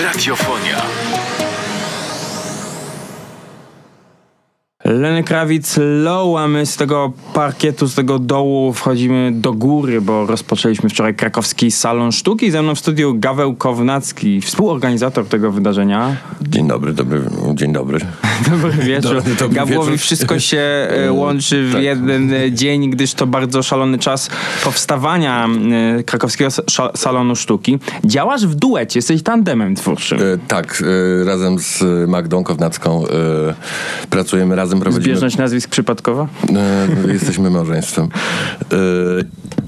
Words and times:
Radiofonia. 0.00 1.53
Lenny 5.00 5.24
Krawic 5.24 5.76
low, 5.76 6.36
a 6.38 6.48
my 6.48 6.66
z 6.66 6.76
tego 6.76 7.12
parkietu, 7.34 7.86
z 7.86 7.94
tego 7.94 8.18
dołu 8.18 8.72
wchodzimy 8.72 9.32
do 9.34 9.52
góry, 9.52 10.00
bo 10.00 10.26
rozpoczęliśmy 10.26 10.88
wczoraj 10.88 11.14
krakowski 11.14 11.70
Salon 11.70 12.12
Sztuki. 12.12 12.50
Ze 12.50 12.62
mną 12.62 12.74
w 12.74 12.78
studiu 12.78 13.14
Gaweł 13.18 13.54
Kownacki, 13.54 14.40
współorganizator 14.40 15.26
tego 15.26 15.52
wydarzenia. 15.52 16.16
Dzień 16.42 16.68
dobry, 16.68 16.92
dobry, 16.92 17.20
dzień 17.54 17.72
dobry. 17.72 17.98
Dobry 18.50 18.72
wieczór. 18.72 19.14
Dobry, 19.14 19.34
dobry 19.34 19.56
Gawłowi 19.56 19.90
wieczór. 19.90 19.98
wszystko 19.98 20.38
się 20.38 20.58
e, 20.58 21.12
łączy 21.12 21.68
w 21.68 21.72
tak. 21.72 21.82
jeden 21.82 22.32
e, 22.32 22.52
dzień, 22.52 22.90
gdyż 22.90 23.14
to 23.14 23.26
bardzo 23.26 23.62
szalony 23.62 23.98
czas 23.98 24.30
powstawania 24.64 25.48
e, 25.98 26.02
krakowskiego 26.02 26.50
Sa- 26.50 26.96
Salonu 26.96 27.36
Sztuki. 27.36 27.78
Działasz 28.04 28.46
w 28.46 28.54
duecie, 28.54 28.98
jesteś 28.98 29.22
tandemem 29.22 29.74
twórczym. 29.74 30.18
E, 30.18 30.22
tak, 30.48 30.82
e, 31.22 31.24
razem 31.24 31.58
z 31.58 31.84
Magdą 32.08 32.44
Kownacką 32.44 33.04
e, 33.06 33.08
pracujemy 34.10 34.56
razem, 34.56 34.83
prowadzimy... 34.84 35.04
Zbieżność 35.04 35.36
nazwisk 35.36 35.70
przypadkowa? 35.70 36.28
E, 37.08 37.12
jesteśmy 37.12 37.50
małżeństwem. 37.50 38.08
E, 38.72 38.76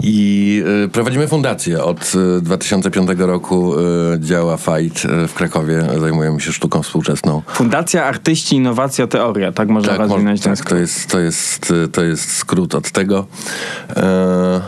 I 0.02 0.62
e, 0.84 0.88
prowadzimy 0.88 1.28
fundację. 1.28 1.84
Od 1.84 2.12
e, 2.38 2.40
2005 2.40 3.10
roku 3.18 3.74
e, 3.78 3.82
działa 4.20 4.56
FIGHT 4.56 5.04
e, 5.04 5.28
w 5.28 5.34
Krakowie. 5.34 5.84
Zajmujemy 6.00 6.40
się 6.40 6.52
sztuką 6.52 6.82
współczesną. 6.82 7.42
Fundacja 7.46 8.04
Artyści, 8.04 8.56
Innowacja, 8.56 9.06
Teoria, 9.06 9.52
tak 9.52 9.68
można 9.68 9.88
Tak, 9.96 10.00
rozwinąć 10.00 10.40
ten 10.40 10.56
tak 10.56 10.68
to, 10.68 10.76
jest, 10.76 11.06
to, 11.10 11.18
jest, 11.18 11.72
e, 11.84 11.88
to 11.88 12.02
jest 12.04 12.32
skrót 12.36 12.74
od 12.74 12.90
tego. 12.90 13.26
E, 13.96 14.60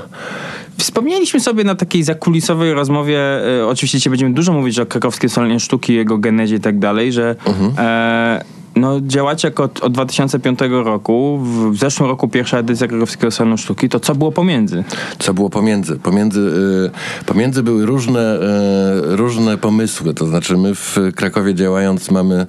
Wspomnieliśmy 0.78 1.40
sobie 1.40 1.64
na 1.64 1.74
takiej 1.74 2.02
zakulisowej 2.02 2.74
rozmowie, 2.74 3.20
e, 3.60 3.66
oczywiście 3.66 4.10
będziemy 4.10 4.34
dużo 4.34 4.52
mówić 4.52 4.78
o 4.78 4.86
krakowskiej 4.86 5.30
salonie 5.30 5.60
sztuki, 5.60 5.94
jego 5.94 6.18
genezie 6.18 6.56
i 6.56 6.60
tak 6.60 6.78
dalej, 6.78 7.12
że 7.12 7.36
e, 7.78 8.44
no, 8.80 9.00
działacie 9.00 9.54
od, 9.54 9.82
od 9.82 9.92
2005 9.92 10.58
roku, 10.70 11.38
w, 11.42 11.76
zeszłym 11.78 12.08
roku 12.08 12.28
pierwsza 12.28 12.58
edycja 12.58 12.88
krakowskiego 12.88 13.30
salonu 13.30 13.58
sztuki, 13.58 13.88
to 13.88 14.00
co 14.00 14.14
było 14.14 14.32
pomiędzy? 14.32 14.84
Co 15.18 15.34
było 15.34 15.50
pomiędzy? 15.50 15.96
Pomiędzy, 15.96 16.40
y, 16.40 17.24
pomiędzy 17.26 17.62
były 17.62 17.86
różne, 17.86 18.36
y, 18.36 19.16
różne 19.16 19.58
pomysły. 19.58 20.14
To 20.14 20.26
znaczy, 20.26 20.56
my 20.56 20.74
w 20.74 20.96
Krakowie 21.14 21.54
działając 21.54 22.10
mamy 22.10 22.46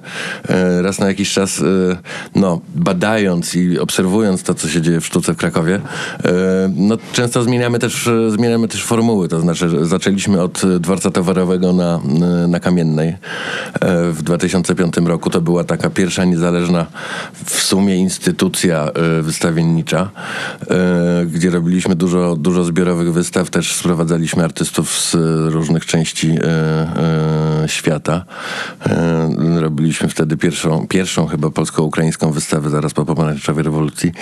y, 0.78 0.82
raz 0.82 0.98
na 0.98 1.06
jakiś 1.06 1.32
czas, 1.32 1.58
y, 1.58 1.96
no, 2.34 2.60
badając 2.74 3.54
i 3.56 3.78
obserwując 3.78 4.42
to, 4.42 4.54
co 4.54 4.68
się 4.68 4.82
dzieje 4.82 5.00
w 5.00 5.06
sztuce 5.06 5.34
w 5.34 5.36
Krakowie, 5.36 5.74
y, 5.74 5.80
no, 6.76 6.96
często 7.12 7.42
zmieniamy 7.42 7.78
też, 7.78 8.08
zmieniamy 8.28 8.68
też 8.68 8.84
formuły. 8.84 9.28
To 9.28 9.40
znaczy, 9.40 9.86
zaczęliśmy 9.86 10.42
od 10.42 10.62
dworca 10.78 11.10
towarowego 11.10 11.72
na, 11.72 12.00
y, 12.44 12.48
na 12.48 12.60
Kamiennej 12.60 13.16
w 14.12 14.22
2005 14.22 14.96
roku. 15.06 15.30
To 15.30 15.40
była 15.40 15.64
taka 15.64 15.90
pierwsza 15.90 16.19
niezależna 16.24 16.86
w 17.44 17.62
sumie 17.62 17.96
instytucja 17.96 18.88
y, 19.18 19.22
wystawiennicza, 19.22 20.10
y, 21.22 21.26
gdzie 21.26 21.50
robiliśmy 21.50 21.94
dużo, 21.94 22.36
dużo 22.36 22.64
zbiorowych 22.64 23.12
wystaw, 23.12 23.50
też 23.50 23.74
sprowadzaliśmy 23.74 24.44
artystów 24.44 24.98
z 24.98 25.14
różnych 25.52 25.86
części 25.86 26.30
y, 27.64 27.68
świata. 27.68 28.24
Robiliśmy 29.56 30.08
wtedy 30.08 30.36
pierwszą, 30.36 30.86
pierwszą 30.86 31.26
chyba 31.26 31.50
polsko-ukraińską 31.50 32.32
wystawę 32.32 32.70
zaraz 32.70 32.94
po 32.94 33.04
pomarańczowej 33.04 33.64
rewolucji. 33.64 34.12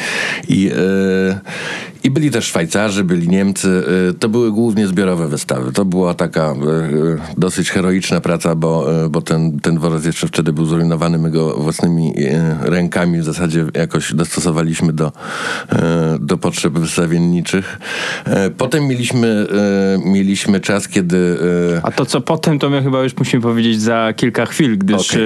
I, 0.48 0.70
I 2.04 2.10
byli 2.10 2.30
też 2.30 2.44
Szwajcarzy, 2.44 3.04
byli 3.04 3.28
Niemcy. 3.28 3.84
To 4.20 4.28
były 4.28 4.52
głównie 4.52 4.86
zbiorowe 4.86 5.28
wystawy. 5.28 5.72
To 5.72 5.84
była 5.84 6.14
taka 6.14 6.54
dosyć 7.36 7.70
heroiczna 7.70 8.20
praca, 8.20 8.54
bo, 8.54 8.86
bo 9.10 9.22
ten, 9.22 9.60
ten 9.60 9.74
dworzec 9.74 10.04
jeszcze 10.04 10.26
wtedy 10.26 10.52
był 10.52 10.64
zrujnowany. 10.64 11.18
My 11.18 11.30
go 11.30 11.54
własnymi 11.78 12.12
y, 12.18 12.70
rękami 12.70 13.18
w 13.18 13.24
zasadzie 13.24 13.64
jakoś 13.74 14.14
dostosowaliśmy 14.14 14.92
do, 14.92 15.06
y, 15.06 15.76
do 16.20 16.38
potrzeb 16.38 16.72
wystawienniczych. 16.72 17.78
Y, 18.26 18.50
Potem 18.50 18.86
mieliśmy, 18.86 19.46
mieliśmy 20.04 20.60
czas, 20.60 20.88
kiedy 20.88 21.38
A 21.82 21.90
to 21.90 22.06
co 22.06 22.20
potem, 22.20 22.58
to 22.58 22.70
my 22.70 22.82
chyba 22.82 23.02
już 23.02 23.16
musimy 23.16 23.42
powiedzieć 23.42 23.80
za 23.80 24.12
kilka 24.16 24.46
chwil, 24.46 24.78
gdyż 24.78 25.14
e, 25.14 25.18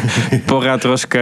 pora 0.46 0.78
troszkę, 0.78 1.20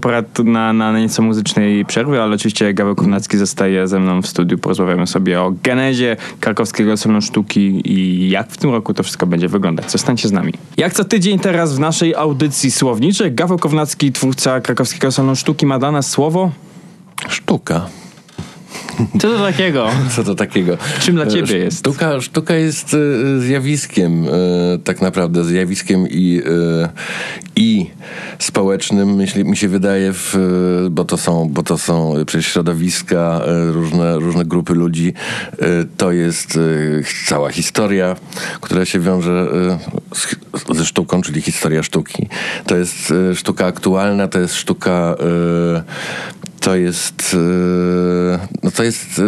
pora 0.00 0.22
na, 0.44 0.72
na 0.72 0.98
nieco 0.98 1.22
muzycznej 1.22 1.84
przerwy, 1.84 2.20
ale 2.20 2.34
oczywiście 2.34 2.74
Gaweł 2.74 2.94
Kownacki 2.94 3.38
zostaje 3.38 3.88
ze 3.88 4.00
mną 4.00 4.22
w 4.22 4.26
studiu. 4.26 4.58
Porozmawiamy 4.58 5.06
sobie 5.06 5.40
o 5.40 5.54
genezie 5.62 6.16
krakowskiego 6.40 6.96
salonu 6.96 7.22
sztuki 7.22 7.92
i 7.92 8.30
jak 8.30 8.50
w 8.50 8.56
tym 8.56 8.70
roku 8.70 8.94
to 8.94 9.02
wszystko 9.02 9.26
będzie 9.26 9.48
wyglądać. 9.48 9.90
Zostańcie 9.90 10.28
z 10.28 10.32
nami. 10.32 10.52
Jak 10.76 10.92
co 10.92 11.04
tydzień 11.04 11.38
teraz 11.38 11.74
w 11.74 11.80
naszej 11.80 12.14
audycji 12.14 12.70
słowniczej, 12.70 13.32
Gaweł 13.32 13.58
Kownacki, 13.58 14.03
twórca 14.12 14.60
krakowskiego 14.60 15.12
salonu 15.12 15.36
sztuki, 15.36 15.66
ma 15.66 15.78
dla 15.78 15.90
nas 15.90 16.10
słowo. 16.10 16.50
sztuka. 17.28 18.03
Co 19.20 19.28
to 19.28 19.38
takiego? 19.38 19.90
Co 20.16 20.24
to 20.24 20.34
takiego? 20.34 20.78
Czym 21.00 21.14
dla 21.14 21.26
ciebie 21.26 21.54
E, 21.54 21.58
jest? 21.58 21.78
Sztuka, 21.78 22.20
sztuka 22.20 22.54
jest 22.54 22.94
e, 22.94 23.40
zjawiskiem, 23.40 24.26
e, 24.28 24.30
tak 24.84 25.02
naprawdę 25.02 25.44
zjawiskiem 25.44 26.06
i, 26.10 26.42
i 27.56 27.90
społecznym, 28.38 29.14
myśli, 29.14 29.44
mi 29.44 29.56
się 29.56 29.68
wydaje, 29.68 30.12
w, 30.12 30.36
bo, 30.90 31.04
to 31.04 31.16
są, 31.16 31.48
bo 31.48 31.62
to 31.62 31.78
są 31.78 32.14
przecież 32.26 32.52
środowiska, 32.52 33.40
różne, 33.72 34.18
różne 34.18 34.44
grupy 34.44 34.74
ludzi. 34.74 35.12
To 35.96 36.12
jest 36.12 36.58
cała 37.26 37.50
historia, 37.50 38.16
która 38.60 38.84
się 38.84 39.00
wiąże 39.00 39.46
z, 40.14 40.36
ze 40.76 40.86
sztuką, 40.86 41.22
czyli 41.22 41.40
historia 41.40 41.82
sztuki. 41.82 42.28
To 42.66 42.76
jest 42.76 43.12
sztuka 43.34 43.66
aktualna, 43.66 44.28
to 44.28 44.40
jest 44.40 44.54
sztuka 44.54 45.16
to 46.64 46.76
jest, 46.76 47.36
e, 48.34 48.48
no 48.62 48.70
to 48.70 48.82
jest 48.82 49.18
e, 49.18 49.22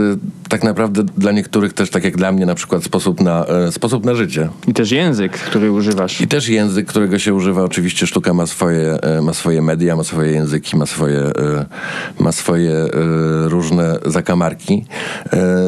tak 0.56 0.64
naprawdę 0.64 1.04
dla 1.16 1.32
niektórych 1.32 1.72
też, 1.72 1.90
tak 1.90 2.04
jak 2.04 2.16
dla 2.16 2.32
mnie 2.32 2.46
na 2.46 2.54
przykład, 2.54 2.84
sposób 2.84 3.20
na, 3.20 3.46
e, 3.46 3.72
sposób 3.72 4.04
na 4.04 4.14
życie. 4.14 4.48
I 4.68 4.74
też 4.74 4.90
język, 4.90 5.32
który 5.32 5.72
używasz. 5.72 6.20
I 6.20 6.28
też 6.28 6.48
język, 6.48 6.86
którego 6.86 7.18
się 7.18 7.34
używa. 7.34 7.62
Oczywiście 7.62 8.06
sztuka 8.06 8.34
ma 8.34 8.46
swoje, 8.46 9.00
e, 9.02 9.22
ma 9.22 9.34
swoje 9.34 9.62
media, 9.62 9.96
ma 9.96 10.04
swoje 10.04 10.32
języki, 10.32 10.76
ma 10.76 10.86
swoje, 10.86 11.18
e, 11.18 11.32
ma 12.18 12.32
swoje 12.32 12.86
różne 13.44 13.98
zakamarki. 14.06 14.84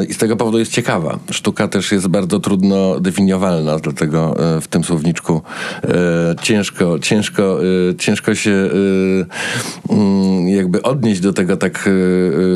I 0.09 0.15
z 0.15 0.19
tego 0.19 0.37
powodu 0.37 0.59
jest 0.59 0.72
ciekawa. 0.72 1.19
Sztuka 1.31 1.69
też 1.69 1.93
jest 1.93 2.09
bardzo 2.09 2.41
trudno 2.41 3.00
definiowalna, 3.00 3.78
dlatego 3.78 4.37
w 4.60 4.69
tym 4.69 4.84
słowniczku 4.84 5.43
ciężko, 6.43 6.99
ciężko, 6.99 7.59
ciężko 7.99 8.34
się 8.34 8.70
mm, 9.91 10.49
jakby 10.49 10.82
odnieść 10.82 11.20
do 11.20 11.32
tego 11.32 11.56
tak 11.56 11.81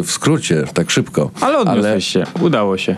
w 0.03 0.11
skrócie, 0.11 0.65
tak 0.75 0.91
szybko. 0.91 1.31
Ale 1.41 1.59
odniosłeś 1.59 2.07
się. 2.07 2.22
Udało 2.41 2.79
się. 2.79 2.97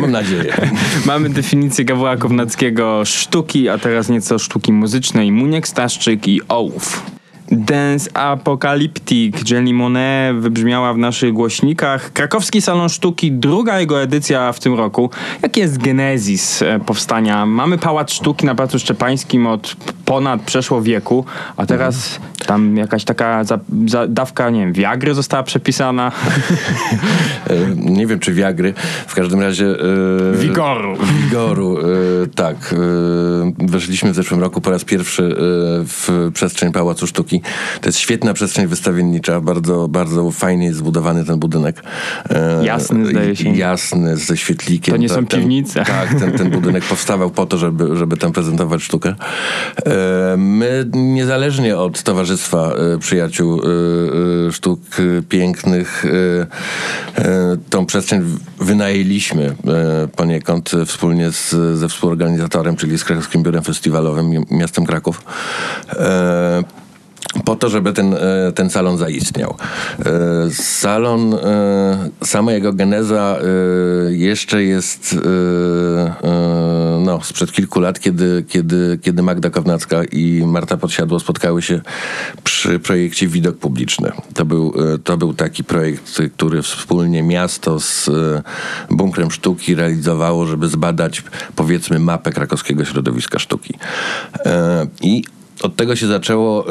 mam 0.00 0.10
nadzieję. 0.10 0.54
Mamy 1.06 1.30
definicję 1.30 1.84
Gawła 1.84 2.16
Kownackiego 2.16 3.04
sztuki, 3.04 3.68
a 3.68 3.78
teraz 3.78 4.08
nieco 4.08 4.38
sztuki 4.38 4.72
muzycznej. 4.72 5.32
Muniek 5.32 5.68
Staszczyk 5.68 6.28
i 6.28 6.40
Ołów. 6.48 7.14
Dance 7.50 8.16
Apocalyptic 8.16 9.50
Jenny 9.50 9.72
Monet 9.72 10.36
wybrzmiała 10.36 10.94
w 10.94 10.98
naszych 10.98 11.32
głośnikach. 11.32 12.12
Krakowski 12.12 12.62
Salon 12.62 12.88
Sztuki, 12.88 13.32
druga 13.32 13.80
jego 13.80 14.02
edycja 14.02 14.52
w 14.52 14.60
tym 14.60 14.74
roku. 14.74 15.10
Jaki 15.42 15.60
jest 15.60 15.78
genezis 15.78 16.62
e, 16.62 16.80
powstania? 16.86 17.46
Mamy 17.46 17.78
Pałac 17.78 18.12
Sztuki 18.12 18.46
na 18.46 18.54
Placu 18.54 18.78
Szczepańskim 18.78 19.46
od 19.46 19.76
ponad 20.04 20.42
przeszło 20.42 20.82
wieku, 20.82 21.24
a 21.56 21.66
teraz 21.66 22.20
tam 22.46 22.76
jakaś 22.76 23.04
taka 23.04 23.44
za, 23.44 23.58
za, 23.86 24.06
dawka, 24.08 24.50
nie 24.50 24.60
wiem, 24.60 24.72
Viagry 24.72 25.14
została 25.14 25.42
przepisana. 25.42 26.12
Nie 27.76 28.06
wiem, 28.06 28.18
czy 28.18 28.34
Wiagry. 28.34 28.74
W 29.06 29.14
każdym 29.14 29.40
razie... 29.40 29.66
e, 29.66 30.36
Wigoru. 30.36 30.96
Wigoru, 31.22 31.78
e, 31.78 31.82
tak. 32.34 32.74
e, 33.60 33.66
Weszliśmy 33.66 34.12
w 34.12 34.14
zeszłym 34.14 34.40
roku 34.40 34.60
po 34.60 34.70
raz 34.70 34.84
pierwszy 34.84 35.22
e, 35.22 35.36
w 35.84 36.30
przestrzeń 36.34 36.72
Pałacu 36.72 37.06
Sztuki. 37.06 37.42
To 37.80 37.88
jest 37.88 37.98
świetna 37.98 38.34
przestrzeń 38.34 38.66
wystawiennicza. 38.66 39.40
Bardzo, 39.40 39.88
bardzo 39.88 40.30
fajnie 40.30 40.66
jest 40.66 40.78
zbudowany 40.78 41.24
ten 41.24 41.38
budynek. 41.38 41.82
E, 42.30 42.64
Jasny, 42.64 43.06
zdaje 43.06 43.36
się. 43.36 43.50
Jasny, 43.56 44.16
ze 44.16 44.36
świetlikiem. 44.36 44.94
To 44.94 45.00
nie 45.00 45.08
są 45.08 45.26
ten, 45.26 45.40
piwnice. 45.40 45.84
Tak, 45.84 46.14
ten, 46.20 46.32
ten 46.32 46.50
budynek 46.50 46.84
powstawał 46.84 47.30
po 47.30 47.46
to, 47.46 47.58
żeby, 47.58 47.96
żeby 47.96 48.16
tam 48.16 48.32
prezentować 48.32 48.82
sztukę. 48.82 49.14
E, 49.94 50.36
My 50.36 50.84
niezależnie 50.92 51.76
od 51.78 52.02
Towarzystwa 52.02 52.72
e, 52.94 52.98
Przyjaciół 52.98 53.60
e, 54.48 54.52
Sztuk 54.52 54.80
Pięknych 55.28 56.04
tą 57.70 57.86
przestrzeń 57.86 58.22
wynajęliśmy 58.60 59.54
poniekąd 60.16 60.70
wspólnie 60.86 61.30
z, 61.30 61.50
ze 61.78 61.88
współorganizatorem, 61.88 62.76
czyli 62.76 62.98
z 62.98 63.04
Krakowskim 63.04 63.42
Biurem 63.42 63.62
Festiwalowym, 63.62 64.30
mi- 64.30 64.46
miastem 64.50 64.86
Kraków. 64.86 65.22
Po 67.44 67.56
to, 67.56 67.70
żeby 67.70 67.92
ten, 67.92 68.14
e, 68.14 68.52
ten 68.54 68.70
salon 68.70 68.98
zaistniał. 68.98 69.54
E, 69.98 70.50
salon, 70.50 71.34
e, 71.34 72.10
sama 72.24 72.52
jego 72.52 72.72
geneza 72.72 73.38
jeszcze 74.08 74.64
jest 74.64 75.16
no, 77.00 77.20
sprzed 77.22 77.52
kilku 77.52 77.80
lat, 77.80 78.00
kiedy, 78.00 78.44
kiedy, 78.48 78.98
kiedy 79.02 79.22
Magda 79.22 79.50
Kownacka 79.50 80.04
i 80.04 80.42
Marta 80.46 80.76
Podsiadło 80.76 81.20
spotkały 81.20 81.62
się 81.62 81.80
przy 82.44 82.78
projekcie 82.78 83.28
Widok 83.28 83.56
Publiczny. 83.56 84.12
To 84.34 84.44
był, 84.44 84.74
to 85.04 85.16
był 85.16 85.34
taki 85.34 85.64
projekt, 85.64 86.20
który 86.36 86.62
wspólnie 86.62 87.22
miasto 87.22 87.80
z 87.80 88.10
Bunkrem 88.90 89.30
Sztuki 89.30 89.74
realizowało, 89.74 90.46
żeby 90.46 90.68
zbadać 90.68 91.22
powiedzmy 91.56 91.98
mapę 91.98 92.32
krakowskiego 92.32 92.84
środowiska 92.84 93.38
sztuki. 93.38 93.74
I 95.02 95.24
od 95.62 95.76
tego 95.76 95.96
się 95.96 96.06
zaczęło. 96.06 96.64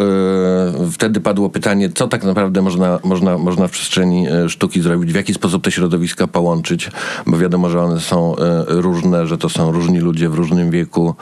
Yy, 0.81 0.91
wtedy 0.91 1.21
padło 1.21 1.49
pytanie, 1.49 1.89
co 1.95 2.07
tak 2.07 2.23
naprawdę 2.23 2.61
można, 2.61 2.99
można, 3.03 3.37
można 3.37 3.67
w 3.67 3.71
przestrzeni 3.71 4.27
e, 4.27 4.49
sztuki 4.49 4.81
zrobić, 4.81 5.13
w 5.13 5.15
jaki 5.15 5.33
sposób 5.33 5.63
te 5.63 5.71
środowiska 5.71 6.27
połączyć, 6.27 6.89
bo 7.25 7.37
wiadomo, 7.37 7.69
że 7.69 7.81
one 7.81 7.99
są 7.99 8.35
yy, 8.67 8.81
różne, 8.81 9.27
że 9.27 9.37
to 9.37 9.49
są 9.49 9.71
różni 9.71 9.99
ludzie 9.99 10.29
w 10.29 10.33
różnym 10.33 10.71
wieku, 10.71 11.15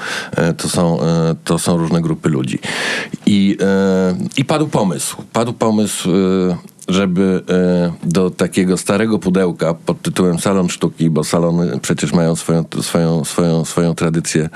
to, 0.58 0.70
są, 0.70 1.00
to 1.44 1.60
są 1.60 1.78
różne 1.78 2.02
grupy 2.02 2.30
ludzi. 2.30 2.60
I, 3.26 3.58
i 4.38 4.46
padł 4.46 4.68
pomysł. 4.68 5.18
Padł 5.34 5.54
pomysł 5.54 6.10
żeby 6.88 7.44
do 8.04 8.30
takiego 8.30 8.78
starego 8.78 9.20
pudełka 9.20 9.74
pod 9.74 10.02
tytułem 10.02 10.40
Salon 10.40 10.70
Sztuki, 10.70 11.10
bo 11.10 11.24
salony 11.24 11.80
przecież 11.82 12.14
mają 12.14 12.36
swoją, 12.36 12.66
swoją, 12.82 13.26
swoją, 13.26 13.66
swoją 13.66 13.96
tradycję 13.96 14.50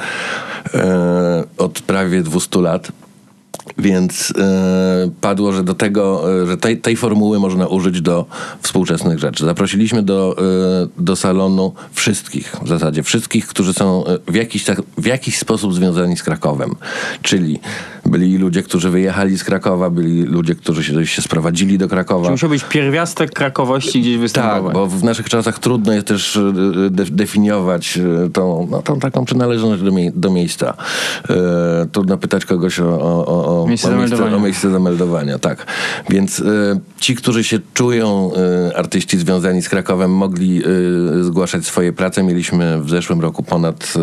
od 1.58 1.82
prawie 1.82 2.22
200 2.22 2.62
lat, 2.62 2.92
więc 3.78 4.34
e, 4.38 5.10
padło, 5.22 5.52
że 5.52 5.64
do 5.64 5.74
tego, 5.74 6.34
e, 6.42 6.48
że 6.48 6.58
tej, 6.58 6.78
tej 6.78 6.96
formuły 6.96 7.40
można 7.40 7.68
użyć 7.68 8.02
do 8.02 8.26
współczesnych 8.62 9.20
rzeczy. 9.20 9.46
Zaprosiliśmy 9.46 10.04
do, 10.04 10.36
e, 10.38 11.04
do 11.04 11.16
salonu 11.16 11.74
wszystkich, 11.94 12.56
w 12.64 12.68
zasadzie 12.68 13.04
wszystkich, 13.04 13.48
którzy 13.48 13.74
są 13.74 14.04
w 14.28 14.36
jakiś, 14.36 14.64
tak, 14.64 14.82
w 14.98 15.06
jakiś 15.06 15.38
sposób 15.38 15.74
związani 15.74 16.18
z 16.18 16.24
Krakowem. 16.24 16.76
Czyli 17.22 17.60
byli 18.06 18.38
ludzie, 18.38 18.64
którzy 18.64 18.90
wyjechali 18.90 19.38
z 19.38 19.44
Krakowa, 19.44 19.90
byli 19.90 20.24
ludzie, 20.24 20.56
którzy 20.56 20.84
się, 20.84 21.08
się 21.08 21.22
sprowadzili 21.22 21.78
do 21.78 21.88
Krakowa. 21.88 22.26
Czy 22.26 22.32
musiał 22.32 22.50
być 22.50 22.64
pierwiastek 22.64 23.32
krakowości 23.32 24.02
gdzieś 24.02 24.18
występować. 24.18 24.64
Tak, 24.64 24.74
bo 24.74 24.88
w 24.88 25.04
naszych 25.04 25.30
czasach 25.30 25.60
trudno 25.60 25.94
jest 25.94 26.08
też 26.08 26.40
de 26.90 27.06
definiować 27.06 28.00
tą, 28.34 28.68
no, 28.72 28.82
tą 28.82 29.00
taką 29.00 29.26
przynależność 29.26 29.84
do, 29.84 29.92
mie 29.92 30.12
do 30.16 30.30
miejsca. 30.30 30.74
E, 31.30 31.86
trudno 31.92 32.18
pytać 32.18 32.46
kogoś 32.46 32.80
o, 32.80 33.02
o, 33.02 33.64
o, 33.64 33.68
miejsce, 33.68 33.96
o, 33.96 33.98
miejsce, 33.98 34.36
o 34.36 34.40
miejsce 34.40 34.72
zameldowania. 34.72 35.40
Tak. 35.40 35.66
Więc 36.10 36.40
e, 36.40 36.44
ci, 37.00 37.16
którzy 37.16 37.44
się 37.44 37.60
czują, 37.74 38.32
e, 38.70 38.78
artyści 38.78 39.18
związani 39.18 39.62
z 39.62 39.70
Krakowem, 39.70 40.12
mogli 40.12 40.62
zgłaszać 41.22 41.66
swoje 41.66 41.94
prace. 41.94 42.24
Mieliśmy 42.24 42.82
w 42.82 42.90
zeszłym 42.90 43.22
roku 43.22 43.44
ponad 43.44 43.94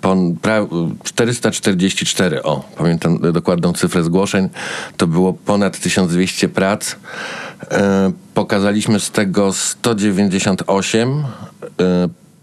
pon, 0.00 0.36
pra, 0.36 0.66
444, 1.04 2.42
o, 2.42 2.64
pamiętam 2.76 3.17
dokładną 3.32 3.72
cyfrę 3.72 4.02
zgłoszeń. 4.02 4.48
To 4.96 5.06
było 5.06 5.32
ponad 5.32 5.80
1200 5.80 6.48
prac. 6.48 6.96
Pokazaliśmy 8.34 9.00
z 9.00 9.10
tego 9.10 9.52
198 9.52 11.24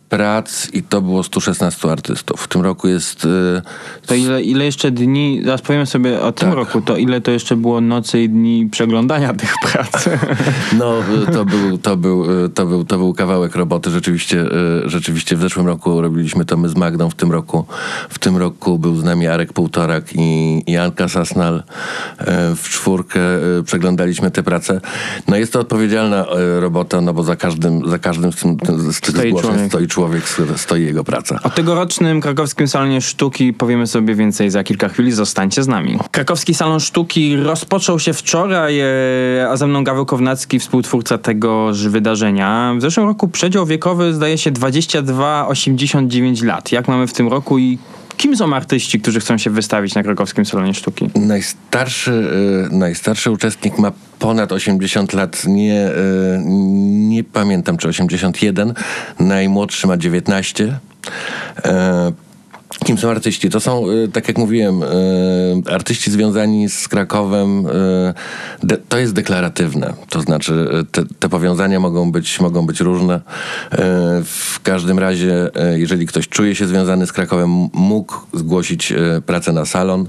prac 0.10 0.74
i 0.74 0.84
to 0.84 1.02
było 1.02 1.24
116 1.24 1.92
artystów. 1.92 2.42
W 2.42 2.48
tym 2.48 2.62
roku 2.62 2.88
jest... 2.88 3.26
Y, 3.26 3.62
to 4.06 4.16
ile, 4.16 4.42
ile 4.42 4.66
jeszcze 4.66 4.92
dni, 4.92 5.42
zaraz 5.46 5.62
powiem 5.62 5.86
sobie 5.86 6.22
o 6.22 6.32
tym 6.32 6.50
tak. 6.50 6.58
roku, 6.58 6.82
to 6.82 6.98
ile 6.98 7.22
to 7.22 7.32
jeszcze 7.32 7.56
było 7.56 7.82
nocy 7.82 8.22
i 8.22 8.30
dni 8.30 8.70
przeglądania 8.72 9.34
tych 9.34 9.54
prac? 9.62 10.06
No, 10.78 11.00
y, 11.00 11.34
to 11.34 11.46
był, 11.46 11.78
to 11.78 11.98
był, 11.98 12.46
y, 12.46 12.50
to 12.50 12.66
był, 12.66 12.86
to 12.86 12.98
był 12.98 13.14
kawałek 13.14 13.56
roboty. 13.56 13.90
Rzeczywiście, 13.90 14.46
rzeczywiście 14.86 15.36
w 15.36 15.42
zeszłym 15.42 15.68
roku 15.68 16.02
robiliśmy 16.02 16.46
to 16.46 16.58
my 16.58 16.70
z 16.70 16.76
Magdą, 16.76 17.10
w 17.10 17.16
tym 17.16 17.32
roku, 17.32 17.66
w 18.10 18.20
tym 18.20 18.38
roku 18.38 18.80
był 18.80 18.96
z 18.96 19.04
nami 19.04 19.28
Arek 19.28 19.54
Półtorak 19.54 20.04
i 20.16 20.64
Janka 20.68 21.08
Sasnal. 21.08 21.64
W 22.56 22.70
czwórkę 22.70 23.20
przeglądaliśmy 23.66 24.32
te 24.32 24.44
prace. 24.44 24.82
No 25.28 25.38
jest 25.38 25.54
to 25.54 25.60
odpowiedzialna 25.60 26.26
robota, 26.60 27.02
no 27.02 27.14
bo 27.14 27.24
za 27.24 27.36
każdym, 27.36 27.90
za 27.90 28.00
każdym 28.00 28.32
z, 28.32 28.36
tym, 28.36 28.58
z 28.92 29.02
tych 29.02 29.18
zgłoszeń 29.18 29.70
stoi 29.70 29.88
człowiek 29.88 29.95
człowiek 29.96 30.24
stoi 30.56 30.84
jego 30.84 31.04
praca. 31.04 31.40
O 31.44 31.50
tegorocznym 31.50 32.22
krakowskim 32.22 32.68
salonie 32.68 33.02
sztuki 33.02 33.54
powiemy 33.54 33.88
sobie 33.88 34.16
więcej 34.16 34.50
za 34.50 34.64
kilka 34.64 34.90
chwil. 34.90 35.12
Zostańcie 35.12 35.64
z 35.64 35.68
nami. 35.68 36.00
Krakowski 36.12 36.54
Salon 36.54 36.80
Sztuki 36.80 37.38
rozpoczął 37.38 38.00
się 38.00 38.14
wczoraj, 38.14 38.80
e, 38.80 38.86
a 39.50 39.58
ze 39.58 39.68
mną 39.68 39.84
Gaweł 39.84 40.06
Kownacki, 40.06 40.60
współtwórca 40.60 41.18
tegoż 41.18 41.88
wydarzenia. 41.88 42.74
W 42.78 42.82
zeszłym 42.82 43.06
roku 43.06 43.28
przedział 43.28 43.66
wiekowy 43.66 44.14
zdaje 44.14 44.38
się 44.38 44.52
22-89 44.52 46.44
lat. 46.44 46.72
Jak 46.72 46.88
mamy 46.88 47.08
w 47.08 47.14
tym 47.14 47.28
roku 47.28 47.60
i 47.60 47.78
Kim 48.18 48.38
są 48.38 48.56
artyści, 48.56 49.00
którzy 49.00 49.20
chcą 49.20 49.38
się 49.38 49.50
wystawić 49.50 49.96
na 49.96 50.04
krakowskim 50.04 50.46
salonie 50.46 50.74
sztuki? 50.74 51.10
Najstarszy, 51.16 52.12
y, 52.72 52.76
najstarszy 52.76 53.32
uczestnik 53.32 53.78
ma 53.78 53.92
ponad 54.20 54.52
80 54.52 55.14
lat, 55.14 55.44
nie, 55.48 55.88
y, 55.88 55.92
nie 57.10 57.24
pamiętam 57.24 57.78
czy 57.78 57.88
81, 57.88 58.74
najmłodszy 59.20 59.88
ma 59.88 59.98
19. 59.98 60.80
Kim 62.86 62.98
są 62.98 63.10
artyści? 63.10 63.50
To 63.50 63.60
są, 63.60 63.86
tak 64.14 64.28
jak 64.28 64.38
mówiłem, 64.38 64.82
artyści 65.72 66.12
związani 66.12 66.70
z 66.70 66.88
Krakowem. 66.88 67.68
Y, 67.68 68.78
to 68.90 68.98
jest 68.98 69.14
deklaratywne. 69.14 69.94
To 70.10 70.22
znaczy, 70.22 70.68
te, 70.92 71.04
te, 71.20 71.30
powiązania 71.30 71.80
mogą 71.80 72.12
być, 72.12 72.40
mogą 72.40 72.66
być 72.66 72.80
różne. 72.80 73.22
W 74.24 74.55
każdym 74.66 75.00
razie, 75.00 75.50
jeżeli 75.76 76.06
ktoś 76.06 76.30
czuje 76.30 76.56
się 76.56 76.68
związany 76.68 77.08
z 77.08 77.12
Krakowem, 77.12 77.50
mógł 77.74 78.16
zgłosić 78.34 78.94
pracę 79.26 79.54
na 79.54 79.66
salon. 79.66 80.08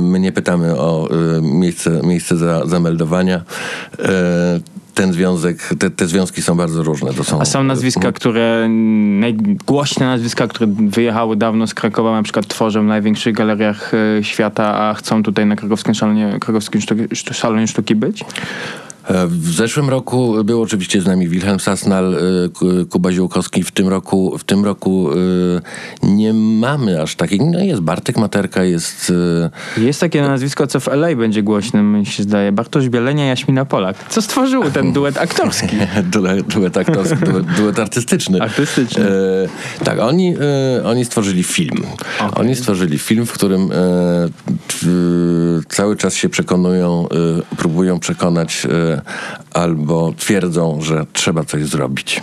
My 0.00 0.20
nie 0.20 0.32
pytamy 0.32 0.78
o 0.78 1.08
miejsce, 1.42 2.00
miejsce 2.02 2.36
za, 2.36 2.66
zameldowania 2.66 3.44
ten 4.98 5.12
związek, 5.12 5.70
te, 5.78 5.90
te 5.90 6.06
związki 6.06 6.42
są 6.42 6.56
bardzo 6.56 6.82
różne. 6.82 7.14
To 7.14 7.24
są, 7.24 7.40
A 7.40 7.44
są 7.44 7.64
nazwiska, 7.64 8.12
które, 8.12 8.68
najgłośne 9.20 10.06
nazwiska, 10.06 10.46
które 10.46 10.66
wyjechały 10.88 11.36
dawno 11.36 11.66
z 11.66 11.74
Krakowa, 11.74 12.12
na 12.12 12.22
przykład 12.22 12.46
tworzą 12.46 12.82
w 12.82 12.86
największych 12.86 13.34
galeriach 13.34 13.92
e, 13.94 14.24
świata, 14.24 14.74
a 14.74 14.94
chcą 14.94 15.22
tutaj 15.22 15.46
na 15.46 15.56
krakowskim 15.56 15.94
salonie, 15.94 16.36
krakowskim 16.40 16.80
sztuki, 16.80 17.02
salonie 17.32 17.66
sztuki 17.66 17.94
być? 17.94 18.24
E, 19.08 19.26
w 19.26 19.52
zeszłym 19.52 19.88
roku 19.88 20.44
był 20.44 20.62
oczywiście 20.62 21.00
z 21.00 21.06
nami 21.06 21.28
Wilhelm 21.28 21.60
Sasnal, 21.60 22.14
e, 22.14 22.84
Kuba 22.84 23.12
Ziółkowski. 23.12 23.64
W 23.64 23.70
tym 23.70 23.88
roku, 23.88 24.38
w 24.38 24.44
tym 24.44 24.64
roku 24.64 25.10
e, 25.12 25.16
nie 26.02 26.32
mamy 26.34 27.02
aż 27.02 27.16
takich. 27.16 27.40
No 27.52 27.60
jest 27.60 27.80
Bartek 27.80 28.16
Materka, 28.16 28.64
jest... 28.64 29.12
Jest 29.76 30.00
takie 30.00 30.22
nazwisko, 30.22 30.66
co 30.66 30.80
w 30.80 30.88
LA 30.88 31.16
będzie 31.16 31.42
głośnym, 31.42 31.92
mi 31.92 32.06
się 32.06 32.22
zdaje. 32.22 32.52
Bartosz 32.52 32.88
Bielenia, 32.88 33.26
Jaśmina 33.26 33.64
Polak. 33.64 33.96
Co 34.08 34.22
stworzył 34.22 34.70
ten 34.70 34.92
duet 34.98 35.18
aktorski? 35.18 35.76
duet, 36.12 36.46
duet 36.46 36.76
aktorski, 36.76 37.16
duet, 37.16 37.46
duet 37.46 37.78
artystyczny. 37.78 38.42
Artystyczny. 38.42 39.04
E, 39.04 39.84
tak, 39.84 39.98
oni, 40.00 40.34
e, 40.78 40.84
oni 40.84 41.04
stworzyli 41.04 41.42
film. 41.42 41.82
Okay. 42.18 42.44
Oni 42.44 42.56
stworzyli 42.56 42.98
film, 42.98 43.26
w 43.26 43.32
którym 43.32 43.70
e, 43.72 43.74
cały 45.68 45.96
czas 45.96 46.14
się 46.14 46.28
przekonują, 46.28 47.06
próbują 47.56 47.98
przekonać 47.98 48.66
albo 49.54 50.12
twierdzą, 50.16 50.78
że 50.80 51.06
trzeba 51.12 51.44
coś 51.44 51.64
zrobić. 51.64 52.22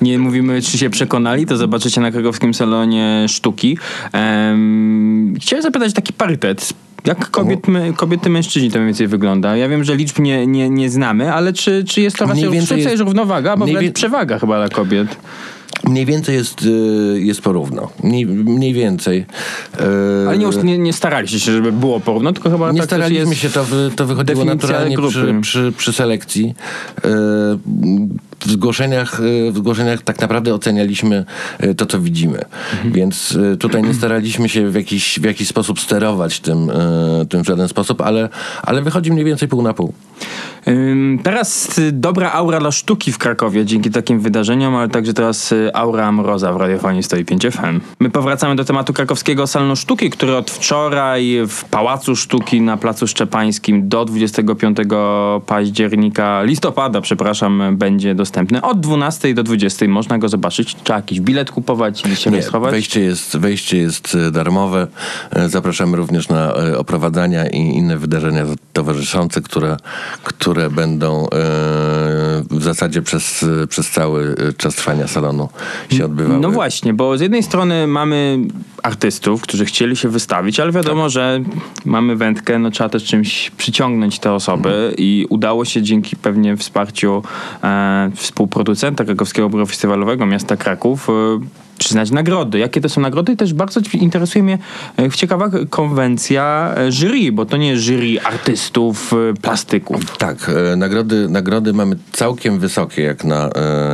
Nie 0.00 0.18
mówimy, 0.18 0.62
czy 0.62 0.78
się 0.78 0.90
przekonali, 0.90 1.46
to 1.46 1.56
zobaczycie 1.56 2.00
na 2.00 2.10
krakowskim 2.10 2.54
salonie 2.54 3.26
sztuki. 3.28 3.78
Um, 4.14 5.34
chciałem 5.40 5.62
zapytać 5.62 5.92
taki 5.92 6.12
parytet. 6.12 6.72
Jak 7.04 7.30
kobiet, 7.30 7.68
my, 7.68 7.92
kobiety, 7.96 8.30
mężczyźni 8.30 8.70
to 8.70 8.78
mniej 8.78 8.86
więcej 8.86 9.06
wygląda? 9.06 9.56
Ja 9.56 9.68
wiem, 9.68 9.84
że 9.84 9.96
liczb 9.96 10.18
nie, 10.18 10.46
nie, 10.46 10.70
nie 10.70 10.90
znamy, 10.90 11.32
ale 11.32 11.52
czy, 11.52 11.84
czy 11.84 12.00
jest 12.00 12.16
to 12.16 12.26
raczej 12.26 12.50
jest, 12.78 13.00
równowaga, 13.00 13.56
bo 13.56 13.66
wręcz 13.66 13.94
przewaga 13.94 14.38
chyba 14.38 14.56
dla 14.56 14.76
kobiet? 14.76 15.16
Mniej 15.84 16.06
więcej 16.06 16.34
jest, 16.34 16.62
y, 16.62 17.20
jest 17.20 17.40
porówno. 17.40 17.90
Mniej, 18.02 18.26
mniej 18.26 18.72
więcej. 18.72 19.26
E, 19.80 20.28
Ale 20.28 20.38
nie, 20.38 20.46
nie, 20.62 20.78
nie 20.78 20.92
staraliście 20.92 21.40
się, 21.40 21.52
żeby 21.52 21.72
było 21.72 22.00
porówno, 22.00 22.32
tylko 22.32 22.50
chyba 22.50 22.72
Nie 22.72 22.78
tak 22.78 22.86
staraliśmy 22.86 23.34
się, 23.34 23.50
to, 23.50 23.66
to 23.96 24.06
wychodziło 24.06 24.44
naturalnie 24.44 24.98
przy, 24.98 25.34
przy, 25.40 25.72
przy, 25.76 25.92
selekcji. 25.92 26.54
E, 26.96 27.08
w 28.40 28.50
zgłoszeniach, 28.50 29.20
w 29.50 29.56
zgłoszeniach 29.56 30.02
tak 30.02 30.20
naprawdę 30.20 30.54
ocenialiśmy 30.54 31.24
to, 31.76 31.86
co 31.86 32.00
widzimy. 32.00 32.38
Mhm. 32.72 32.92
Więc 32.92 33.38
tutaj 33.58 33.82
nie 33.82 33.94
staraliśmy 33.94 34.48
się 34.48 34.70
w 34.70 34.74
jakiś, 34.74 35.20
w 35.20 35.24
jakiś 35.24 35.48
sposób 35.48 35.80
sterować 35.80 36.40
tym, 36.40 36.70
tym 37.28 37.44
w 37.44 37.46
żaden 37.46 37.68
sposób, 37.68 38.00
ale, 38.00 38.28
ale 38.62 38.82
wychodzi 38.82 39.12
mniej 39.12 39.24
więcej 39.24 39.48
pół 39.48 39.62
na 39.62 39.74
pół. 39.74 39.92
Teraz 41.22 41.78
y, 41.78 41.92
dobra 41.92 42.32
aura 42.32 42.60
dla 42.60 42.72
sztuki 42.72 43.12
w 43.12 43.18
Krakowie 43.18 43.64
dzięki 43.64 43.90
takim 43.90 44.20
wydarzeniom, 44.20 44.76
ale 44.76 44.88
także 44.88 45.14
teraz 45.14 45.52
y, 45.52 45.70
aura 45.74 46.12
mroza 46.12 46.52
w 46.52 46.56
radiofonii 46.56 47.02
105 47.02 47.42
FM. 47.46 47.80
My 48.00 48.10
powracamy 48.10 48.56
do 48.56 48.64
tematu 48.64 48.92
krakowskiego 48.92 49.46
salonu 49.46 49.76
sztuki, 49.76 50.10
który 50.10 50.36
od 50.36 50.50
wczoraj 50.50 51.38
w 51.48 51.64
Pałacu 51.64 52.16
Sztuki 52.16 52.60
na 52.60 52.76
Placu 52.76 53.06
Szczepańskim 53.06 53.88
do 53.88 54.04
25 54.04 54.78
października, 55.46 56.42
listopada, 56.42 57.00
przepraszam, 57.00 57.76
będzie 57.76 58.14
dostępny. 58.14 58.62
Od 58.62 58.80
12 58.80 59.34
do 59.34 59.42
20 59.42 59.88
można 59.88 60.18
go 60.18 60.28
zobaczyć. 60.28 60.76
Trzeba 60.84 60.96
jakiś 60.96 61.20
bilet 61.20 61.50
kupować 61.50 62.06
i 62.06 62.16
się 62.16 62.30
Nie, 62.30 62.36
rejestrować. 62.36 62.70
wejście 62.70 63.00
jest, 63.00 63.36
wejście 63.36 63.78
jest 63.78 64.14
e, 64.14 64.30
darmowe. 64.30 64.86
E, 65.30 65.48
Zapraszamy 65.48 65.96
również 65.96 66.28
na 66.28 66.54
e, 66.54 66.78
oprowadzania 66.78 67.46
i 67.48 67.58
inne 67.58 67.98
wydarzenia 67.98 68.44
towarzyszące, 68.72 69.40
które, 69.40 69.76
które 70.24 70.53
będą 70.70 71.24
e, 71.24 71.28
w 72.50 72.62
zasadzie 72.62 73.02
przez, 73.02 73.44
przez 73.68 73.90
cały 73.90 74.34
e, 74.48 74.52
czas 74.52 74.74
trwania 74.74 75.08
salonu 75.08 75.48
się 75.90 76.04
odbywały. 76.04 76.40
No 76.40 76.50
właśnie, 76.50 76.94
bo 76.94 77.18
z 77.18 77.20
jednej 77.20 77.42
strony 77.42 77.86
mamy 77.86 78.38
artystów, 78.82 79.42
którzy 79.42 79.64
chcieli 79.64 79.96
się 79.96 80.08
wystawić, 80.08 80.60
ale 80.60 80.72
wiadomo, 80.72 81.02
Tak. 81.02 81.10
że 81.10 81.40
mamy 81.84 82.16
wędkę, 82.16 82.58
no 82.58 82.70
trzeba 82.70 82.88
też 82.90 83.04
czymś 83.04 83.50
przyciągnąć 83.50 84.18
te 84.18 84.32
osoby 84.32 84.94
i 84.98 85.26
udało 85.28 85.64
się 85.64 85.82
dzięki 85.82 86.16
pewnie 86.16 86.56
wsparciu 86.56 87.22
e, 87.64 88.10
współproducenta 88.14 89.04
Krakowskiego 89.04 89.48
Biura 89.48 89.66
Festiwalowego 89.66 90.26
Miasta 90.26 90.56
Kraków 90.56 91.08
e, 91.10 91.12
przyznać 91.78 92.10
nagrody. 92.10 92.58
Jakie 92.58 92.80
to 92.80 92.88
są 92.88 93.00
nagrody? 93.00 93.32
I 93.32 93.36
też 93.36 93.54
bardzo 93.54 93.80
interesuje 93.94 94.42
mnie 94.42 94.58
e, 94.98 95.10
ciekawa 95.10 95.50
konwencja 95.70 96.74
e, 96.76 96.92
jury, 96.92 97.32
bo 97.32 97.46
to 97.46 97.56
nie 97.56 97.68
jest 97.68 97.82
jury 97.82 98.20
artystów, 98.24 99.12
e, 99.12 99.34
plastyków. 99.42 100.16
Tak, 100.16 100.50
nagrody, 100.76 101.28
nagrody 101.28 101.72
mamy 101.72 101.96
całkiem 102.12 102.58
wysokie 102.58 103.02
jak 103.02 103.24
na, 103.24 103.50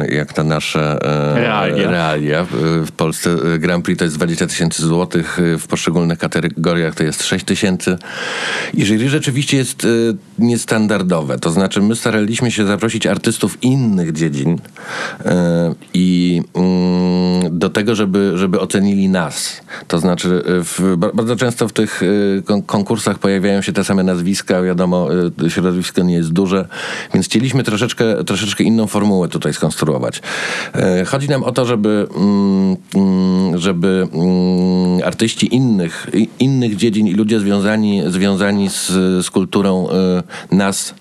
jak 0.09 0.37
na 0.37 0.45
nasze 0.45 0.99
Realia. 1.35 1.91
realia. 1.91 2.47
W 2.87 2.93
Polsce 2.97 3.37
Grand 3.59 3.85
Prix 3.85 3.99
to 3.99 4.05
jest 4.05 4.17
20 4.17 4.47
tysięcy 4.47 4.83
złotych, 4.83 5.39
w 5.59 5.67
poszczególnych 5.67 6.19
kategoriach 6.19 6.95
to 6.95 7.05
jest 7.05 7.25
6 7.25 7.45
tysięcy. 7.45 7.99
I 8.75 8.85
jury 8.85 9.09
rzeczywiście 9.09 9.57
jest 9.57 9.87
niestandardowe. 10.41 11.39
To 11.39 11.51
znaczy 11.51 11.83
my 11.83 11.97
staraliśmy 11.97 12.51
się 12.51 12.67
zaprosić 12.67 13.07
artystów 13.07 13.59
innych 13.63 14.13
dziedzin 14.13 14.59
e, 15.25 15.75
i 15.95 16.43
mm, 16.55 17.59
do 17.59 17.71
tego, 17.71 17.95
żeby, 17.95 18.33
żeby 18.35 18.61
ocenili 18.61 19.09
nas. 19.09 19.61
To 19.89 19.99
znaczy 19.99 20.43
e, 20.47 20.65
w, 20.65 20.97
ba- 20.97 21.11
bardzo 21.15 21.37
często 21.37 21.69
w 21.69 21.73
tych 21.73 22.03
e, 22.03 22.07
kon- 22.43 22.63
konkursach 22.63 23.19
pojawiają 23.19 23.63
się 23.63 23.73
te 23.73 23.85
same 23.85 24.03
nazwiska, 24.03 24.63
wiadomo, 24.63 25.09
środowisko 25.49 26.03
nie 26.03 26.15
jest 26.15 26.33
duże, 26.33 26.69
więc 27.15 27.27
chcieliśmy 27.27 27.63
troszeczkę, 27.63 28.25
troszeczkę 28.25 28.65
inną 28.65 28.87
formułę 28.87 29.29
tutaj 29.29 29.55
skonstruować. 29.55 30.23
Chodzi 31.07 31.29
nam 31.29 31.43
o 31.43 31.53
to, 31.53 31.65
żeby, 31.65 32.07
mm, 32.17 32.77
mm, 32.95 33.59
żeby 33.59 34.09
artyści 35.05 35.55
innych, 35.55 36.07
innych 36.39 36.77
dziedzin 36.77 37.07
i 37.07 37.15
ludzie 37.15 37.41
związani, 37.41 38.03
związani 38.07 38.71
z, 38.71 38.89
z 39.27 39.31
kulturą 39.31 39.89
nas 40.53 40.95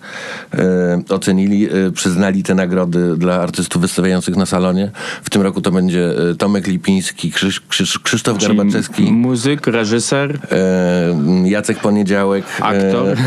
e, 0.53 1.01
ocenili, 1.09 1.69
e, 1.69 1.91
przyznali 1.91 2.43
te 2.43 2.55
nagrody 2.55 3.17
dla 3.17 3.35
artystów 3.35 3.81
wystawiających 3.81 4.35
na 4.35 4.45
salonie. 4.45 4.91
W 5.23 5.29
tym 5.29 5.41
roku 5.41 5.61
to 5.61 5.71
będzie 5.71 6.11
e, 6.31 6.35
Tomek 6.35 6.67
Lipiński, 6.67 7.31
Krzysz, 7.31 7.61
Krzysz, 7.69 7.99
Krzysztof 7.99 8.37
Czyli 8.37 8.57
Garbaczewski, 8.57 9.11
Muzyk, 9.11 9.67
reżyser, 9.67 10.39
Jacek 11.45 11.79
Poniedziałek, 11.79 12.45
Aktor. 12.61 13.07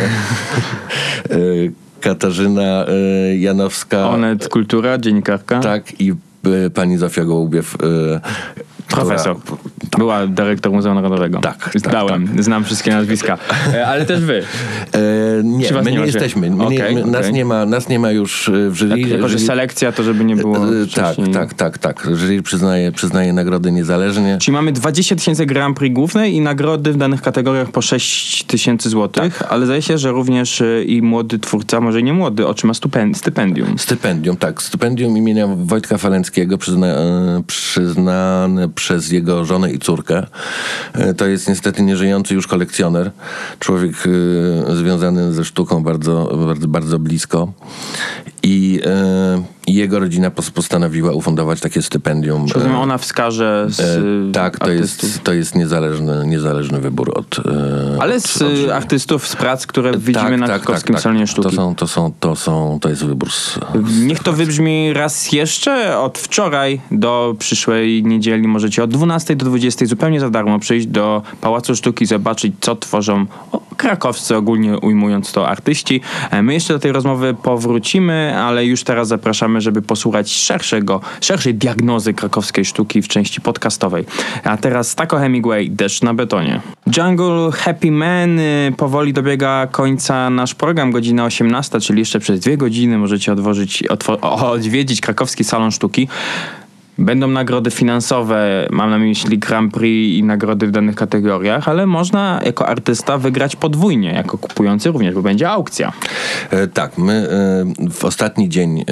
Katarzyna 2.00 2.86
Janowska, 3.38 4.10
Onet 4.10 4.48
Kultura, 4.48 4.98
dziennikarka. 4.98 5.60
tak 5.60 6.00
i 6.00 6.14
pani 6.74 6.98
Zofia 6.98 7.24
Gołubiew. 7.24 7.76
E, 8.82 8.86
która- 8.88 9.02
Profesor. 9.04 9.36
Była 9.98 10.26
dyrektor 10.26 10.72
Muzeum 10.72 10.94
Narodowego. 10.94 11.38
Tak, 11.38 11.64
tak, 11.64 11.78
Zdałem. 11.78 12.42
Znam 12.42 12.64
wszystkie 12.64 12.90
nazwiska. 12.90 13.38
E, 13.74 13.86
Ale 13.86 14.06
też 14.06 14.20
wy. 14.20 14.42
E, 14.92 14.98
nie, 15.44 15.72
my 15.84 15.90
nie 15.92 15.98
nie, 15.98 16.06
jesteśmy. 16.06 16.50
My 16.50 16.56
nie, 16.56 16.64
Okej, 16.66 16.94
my, 16.94 17.04
nas, 17.04 17.20
okej. 17.20 17.32
nie 17.32 17.44
ma, 17.44 17.66
nas 17.66 17.88
nie 17.88 17.98
ma 17.98 18.10
już 18.10 18.48
e, 18.48 18.70
w 18.70 18.76
jury. 18.76 18.90
Tak, 18.90 19.06
jako, 19.10 19.28
że 19.28 19.38
selekcja, 19.38 19.92
to 19.92 20.02
żeby 20.02 20.24
nie 20.24 20.36
było 20.36 20.56
E, 20.56 20.60
tak, 20.60 20.88
wcześniej. 20.88 21.34
tak, 21.34 21.54
tak, 21.54 21.78
tak. 21.78 22.06
Jury 22.14 22.42
przyznaje, 22.42 22.92
przyznaje 22.92 23.32
nagrody 23.32 23.72
niezależnie. 23.72 24.38
Czyli 24.40 24.52
mamy 24.54 24.72
20 24.72 25.16
tysięcy 25.16 25.46
Grand 25.46 25.76
Prix 25.76 25.94
główne 25.94 26.30
i 26.30 26.40
nagrody 26.40 26.92
w 26.92 26.96
danych 26.96 27.22
kategoriach 27.22 27.70
po 27.70 27.82
6 27.82 28.44
tysięcy 28.44 28.88
złotych, 28.90 29.38
Tak. 29.38 29.52
ale 29.52 29.66
zdaje 29.66 29.82
się, 29.82 29.98
że 29.98 30.10
również 30.10 30.60
e, 30.60 30.84
i 30.84 31.02
młody 31.02 31.38
twórca, 31.38 31.80
może 31.80 32.02
nie 32.02 32.12
młody, 32.12 32.46
otrzyma 32.46 32.72
stypendium. 33.14 33.78
Stypendium, 33.78 34.36
tak. 34.36 34.62
Stypendium 34.62 35.16
imienia 35.16 35.46
Wojtka 35.56 35.98
Falenckiego, 35.98 36.58
przyzna, 36.58 36.86
e, 36.86 37.42
przyznane 37.46 38.68
przez 38.74 39.12
jego 39.12 39.44
żonę 39.44 39.72
i 39.72 39.78
córkę. 39.78 40.26
E, 40.92 41.14
To 41.14 41.26
jest 41.26 41.48
niestety 41.48 41.82
nieżyjący 41.82 42.34
już 42.34 42.46
kolekcjoner. 42.46 43.10
Człowiek 43.58 43.94
e, 44.70 44.76
związany 44.76 45.32
ze 45.32 45.44
sztuką 45.44 45.82
bardzo, 45.82 46.38
bardzo, 46.46 46.68
bardzo 46.68 46.98
blisko. 46.98 47.52
I 48.42 48.80
e, 48.86 49.42
i 49.61 49.61
jego 49.66 49.98
rodzina 49.98 50.30
pos- 50.30 50.50
postanowiła 50.50 51.12
ufundować 51.12 51.60
takie 51.60 51.82
stypendium. 51.82 52.46
Czy 52.46 52.54
rozumiem, 52.54 52.76
E, 52.76 52.80
ona 52.80 52.98
wskaże 52.98 53.66
z 53.68 53.80
e, 53.80 54.32
tak, 54.32 54.58
to 54.58 54.64
artystów. 54.64 55.10
jest, 55.10 55.22
to 55.24 55.32
jest 55.32 55.54
niezależny, 55.54 56.26
niezależny 56.26 56.80
wybór 56.80 57.12
od. 57.18 57.38
e, 57.38 58.02
Ale 58.02 58.16
od- 58.16 58.22
z 58.22 58.42
od 58.42 58.52
e, 58.68 58.74
artystów, 58.74 59.28
z 59.28 59.36
prac, 59.36 59.66
które 59.66 59.92
widzimy 59.98 60.36
na 60.36 60.46
Krakowskim 60.46 60.98
Salonie 60.98 61.26
Sztuki. 61.26 61.48
To 61.50 61.54
są, 61.56 61.74
to 61.74 61.86
są, 61.86 62.12
to 62.20 62.36
są, 62.36 62.78
to 62.80 62.88
jest 62.88 63.04
wybór 63.04 63.30
z, 63.32 63.58
Niech 64.06 64.18
to 64.20 64.32
wybrzmi 64.32 64.92
raz 64.92 65.32
jeszcze. 65.32 65.98
Od 65.98 66.18
wczoraj 66.18 66.80
do 66.90 67.34
przyszłej 67.38 68.04
niedzieli 68.04 68.48
możecie 68.48 68.84
od 68.84 68.90
12 68.90 69.36
do 69.36 69.44
20 69.46 69.86
zupełnie 69.86 70.20
za 70.20 70.30
darmo 70.30 70.58
przyjść 70.58 70.86
do 70.86 71.22
Pałacu 71.40 71.76
Sztuki, 71.76 72.06
zobaczyć, 72.06 72.52
co 72.60 72.76
tworzą 72.76 73.26
krakowscy, 73.76 74.36
ogólnie 74.36 74.78
ujmując 74.78 75.32
to 75.32 75.48
artyści. 75.48 76.00
E, 76.30 76.42
My 76.42 76.54
jeszcze 76.54 76.74
do 76.74 76.80
tej 76.80 76.92
rozmowy 76.92 77.34
powrócimy, 77.42 78.34
ale 78.38 78.64
już 78.66 78.84
teraz 78.84 79.08
zapraszamy, 79.08 79.51
żeby 79.60 79.82
posłuchać 79.82 80.32
szerszego, 80.32 81.00
szerszej 81.20 81.54
diagnozy 81.54 82.14
krakowskiej 82.14 82.64
sztuki 82.64 83.02
w 83.02 83.08
części 83.08 83.40
podcastowej. 83.40 84.04
A 84.44 84.56
teraz 84.56 84.94
Taco 84.94 85.18
Hemingway, 85.18 85.70
Deszcz 85.70 86.02
na 86.02 86.14
betonie. 86.14 86.60
Jungle 86.96 87.50
Happy 87.52 87.90
Man 87.90 88.38
y, 88.38 88.74
powoli 88.76 89.12
dobiega 89.12 89.66
końca 89.66 90.30
nasz 90.30 90.54
program, 90.54 90.90
godzina 90.90 91.24
18, 91.24 91.80
czyli 91.80 91.98
jeszcze 91.98 92.20
przez 92.20 92.40
dwie 92.40 92.56
godziny 92.56 92.98
możecie 92.98 93.32
odwożyć, 93.32 93.84
odwiedzić 94.20 95.00
krakowski 95.00 95.44
salon 95.44 95.70
sztuki. 95.70 96.08
Będą 96.98 97.28
nagrody 97.28 97.70
finansowe, 97.70 98.68
mam 98.70 98.90
na 98.90 98.98
myśli 98.98 99.38
Grand 99.38 99.74
Prix 99.74 100.18
i 100.18 100.22
nagrody 100.22 100.66
w 100.66 100.70
danych 100.70 100.96
kategoriach, 100.96 101.68
ale 101.68 101.86
można 101.86 102.40
jako 102.44 102.68
artysta 102.68 103.18
wygrać 103.18 103.56
podwójnie, 103.56 104.12
jako 104.12 104.38
kupujący 104.38 104.90
również, 104.90 105.14
bo 105.14 105.22
będzie 105.22 105.50
aukcja. 105.50 105.92
E, 106.50 106.66
Tak, 106.66 106.98
my 106.98 107.12
e, 107.12 107.90
w 107.90 108.04
ostatni 108.04 108.48
dzień 108.48 108.80
e, 108.80 108.84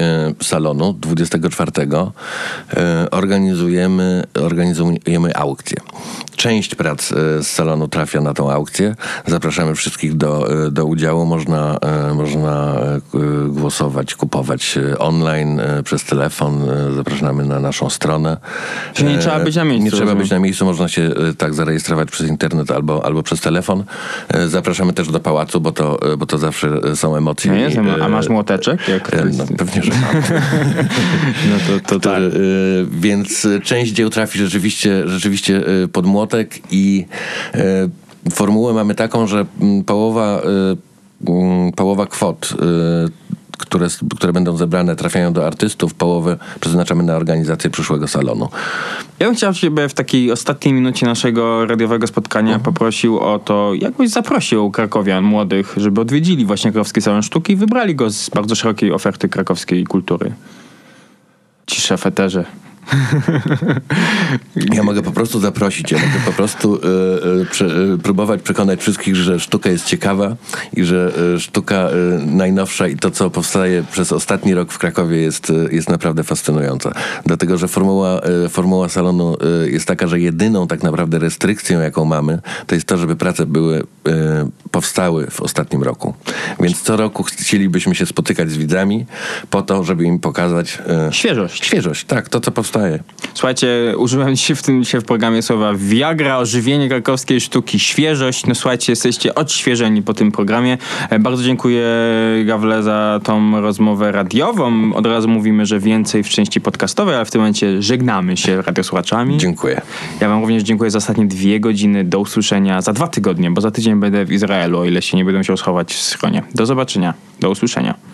salonu, 0.43 0.93
24, 0.93 1.71
e, 1.81 3.11
organizujemy, 3.11 4.23
organizujemy 4.41 5.35
aukcję. 5.35 5.77
Część 6.41 6.75
prac 6.75 7.11
e, 7.11 7.43
z 7.43 7.47
salonu 7.47 7.87
trafia 7.87 8.21
na 8.21 8.33
tą 8.33 8.51
aukcję. 8.51 8.95
Zapraszamy 9.27 9.75
wszystkich 9.75 10.17
do, 10.17 10.65
e, 10.65 10.71
do 10.71 10.85
udziału. 10.85 11.25
Można, 11.25 11.77
e, 12.09 12.13
można 12.13 12.75
głosować, 13.47 14.15
kupować 14.15 14.79
online, 14.99 15.61
przez 15.83 16.03
telefon. 16.03 16.61
Zapraszamy 16.95 17.45
na 17.45 17.59
naszą 17.59 17.89
stronę. 17.89 18.37
Czyli 18.93 19.09
nie 19.09 19.17
trzeba 19.17 19.39
być 19.39 19.55
na 19.55 19.63
miejscu, 19.63 19.85
Nie 19.85 19.91
trzeba 19.91 20.03
rozumiem. 20.03 20.23
być 20.23 20.31
na 20.31 20.39
miejscu, 20.39 20.65
można 20.65 20.87
się 20.87 21.09
tak 21.37 21.53
zarejestrować 21.53 22.11
przez 22.11 22.27
internet 22.27 22.71
albo, 22.71 23.05
albo 23.05 23.23
przez 23.23 23.41
telefon. 23.41 23.83
Zapraszamy 24.47 24.93
też 24.93 25.07
do 25.07 25.19
pałacu, 25.19 25.61
bo 25.61 25.71
to, 25.71 25.99
bo 26.17 26.25
to 26.25 26.37
zawsze 26.37 26.95
są 26.95 27.15
emocje. 27.15 27.51
No 27.51 27.83
i, 27.97 28.01
a 28.01 28.09
masz 28.09 28.29
młoteczek? 28.29 28.87
Jak 28.87 29.11
No, 29.37 29.45
pewnie, 29.57 29.83
że 29.83 29.91
mam. 29.91 30.23
no 31.49 31.55
to, 31.67 31.89
to 31.89 31.99
tak. 31.99 32.19
E, 32.19 32.29
Więc 32.91 33.47
część 33.63 33.91
dzieł 33.91 34.09
trafi 34.09 34.39
rzeczywiście, 34.39 35.03
rzeczywiście 35.05 35.63
pod 35.91 36.05
młotek 36.31 36.59
i 36.71 37.05
e, 37.53 37.89
formułę 38.31 38.73
mamy 38.73 38.95
taką, 38.95 39.27
że 39.27 39.45
mm, 39.61 39.83
połowa, 39.83 40.41
e, 41.27 41.31
mm, 41.31 41.71
połowa 41.71 42.05
kwot 42.05 42.53
e, 42.61 43.31
które, 43.57 43.87
które 44.15 44.33
będą 44.33 44.57
zebrane, 44.57 44.95
trafiają 44.95 45.33
do 45.33 45.47
artystów, 45.47 45.93
połowę 45.93 46.37
przeznaczamy 46.59 47.03
na 47.03 47.15
organizację 47.15 47.69
przyszłego 47.69 48.07
salonu. 48.07 48.49
Ja 49.19 49.27
bym 49.27 49.35
chciał 49.35 49.53
Ciebie 49.53 49.89
w 49.89 49.93
takiej 49.93 50.31
ostatniej 50.31 50.73
minucie 50.73 51.05
naszego 51.05 51.65
radiowego 51.65 52.07
spotkania 52.07 52.59
poprosił 52.59 53.19
o 53.19 53.39
to, 53.39 53.71
jakbyś 53.73 54.09
zaprosił 54.09 54.71
krakowian 54.71 55.23
młodych, 55.23 55.73
żeby 55.77 56.01
odwiedzili 56.01 56.45
właśnie 56.45 56.71
Krakowski 56.71 57.01
Salon 57.01 57.23
Sztuki 57.23 57.53
i 57.53 57.55
wybrali 57.55 57.95
go 57.95 58.09
z 58.09 58.29
bardzo 58.29 58.55
szerokiej 58.55 58.91
oferty 58.91 59.29
krakowskiej 59.29 59.83
kultury. 59.83 60.31
Cisza 61.67 61.97
w 61.97 62.05
eterze. 62.05 62.45
Ja 64.73 64.83
mogę 64.83 65.01
po 65.01 65.11
prostu 65.11 65.39
zaprosić, 65.39 65.91
ja 65.91 65.97
mogę 65.97 66.19
po 66.25 66.31
prostu 66.31 66.75
e, 66.75 67.41
e, 67.41 67.45
prze, 67.45 67.65
e, 67.65 67.97
próbować 67.97 68.41
przekonać 68.41 68.79
wszystkich, 68.79 69.15
że 69.15 69.39
sztuka 69.39 69.69
jest 69.69 69.85
ciekawa 69.85 70.35
i 70.73 70.83
że 70.83 71.11
sztuka 71.39 71.89
najnowsza 72.25 72.87
i 72.87 72.95
to, 72.95 73.11
co 73.11 73.29
powstaje 73.29 73.83
przez 73.91 74.11
ostatni 74.11 74.53
rok 74.53 74.71
w 74.71 74.77
Krakowie 74.77 75.17
jest, 75.17 75.53
jest 75.71 75.89
naprawdę 75.89 76.23
fascynująca. 76.23 76.91
Dlatego, 77.25 77.57
że 77.57 77.67
formuła, 77.67 78.21
formuła 78.49 78.89
salonu 78.89 79.37
jest 79.65 79.85
taka, 79.87 80.07
że 80.07 80.19
jedyną 80.19 80.67
tak 80.67 80.83
naprawdę 80.83 81.19
restrykcją, 81.19 81.79
jaką 81.79 82.05
mamy, 82.05 82.39
to 82.67 82.75
jest 82.75 82.87
to, 82.87 82.97
żeby 82.97 83.15
prace 83.15 83.45
były, 83.45 83.83
powstały 84.71 85.27
w 85.27 85.41
ostatnim 85.41 85.83
roku. 85.83 86.13
Więc 86.59 86.81
co 86.81 86.97
roku 86.97 87.23
chcielibyśmy 87.23 87.95
się 87.95 88.05
spotykać 88.05 88.51
z 88.51 88.57
widzami 88.57 89.05
po 89.49 89.61
to, 89.61 89.83
żeby 89.83 90.03
im 90.03 90.19
pokazać 90.19 90.79
Świeżość. 91.11 91.65
świeżość, 91.65 92.05
tak, 92.05 92.29
to 92.29 92.39
co 92.39 92.51
powstaje. 92.81 93.03
Słuchajcie, 93.33 93.93
użyłem 93.97 94.35
dzisiaj 94.35 94.55
w 94.55 94.63
tym 94.63 94.83
dzisiaj 94.83 95.01
w 95.01 95.03
programie 95.03 95.41
słowa 95.41 95.73
Viagra, 95.75 96.37
ożywienie 96.37 96.89
krakowskiej 96.89 97.41
sztuki, 97.41 97.79
świeżość. 97.79 98.45
No 98.45 98.55
słuchajcie, 98.55 98.91
jesteście 98.91 99.35
odświeżeni 99.35 100.01
po 100.01 100.13
tym 100.13 100.31
programie. 100.31 100.77
E, 101.09 101.19
Bardzo 101.19 101.43
dziękuję 101.43 101.85
Gawle 102.45 102.83
za 102.83 103.19
tą 103.23 103.61
rozmowę 103.61 104.11
radiową. 104.11 104.93
Od 104.93 105.05
razu 105.05 105.27
mówimy, 105.27 105.65
że 105.65 105.79
więcej 105.79 106.23
w 106.23 106.29
części 106.29 106.61
podcastowej, 106.61 107.15
ale 107.15 107.25
w 107.25 107.31
tym 107.31 107.41
momencie 107.41 107.81
żegnamy 107.81 108.37
się 108.37 108.61
radiosłuchaczami. 108.61 109.37
Dziękuję. 109.37 109.81
Ja 110.21 110.29
wam 110.29 110.41
również 110.41 110.63
dziękuję 110.63 110.91
za 110.91 110.97
ostatnie 110.97 111.25
dwie 111.25 111.59
godziny. 111.59 112.03
Do 112.03 112.19
usłyszenia 112.19 112.81
za 112.81 112.93
dwa 112.93 113.07
tygodnie, 113.07 113.51
bo 113.51 113.61
za 113.61 113.71
tydzień 113.71 113.95
będę 113.99 114.25
w 114.25 114.31
Izraelu, 114.31 114.79
o 114.79 114.85
ile 114.85 115.01
się 115.01 115.17
nie 115.17 115.25
będę 115.25 115.37
musiał 115.37 115.57
schować 115.57 115.93
w 115.93 116.01
schronie. 116.01 116.43
Do 116.55 116.65
zobaczenia. 116.65 117.13
Do 117.39 117.49
usłyszenia. 117.49 118.10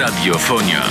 Radiofonia. 0.00 0.82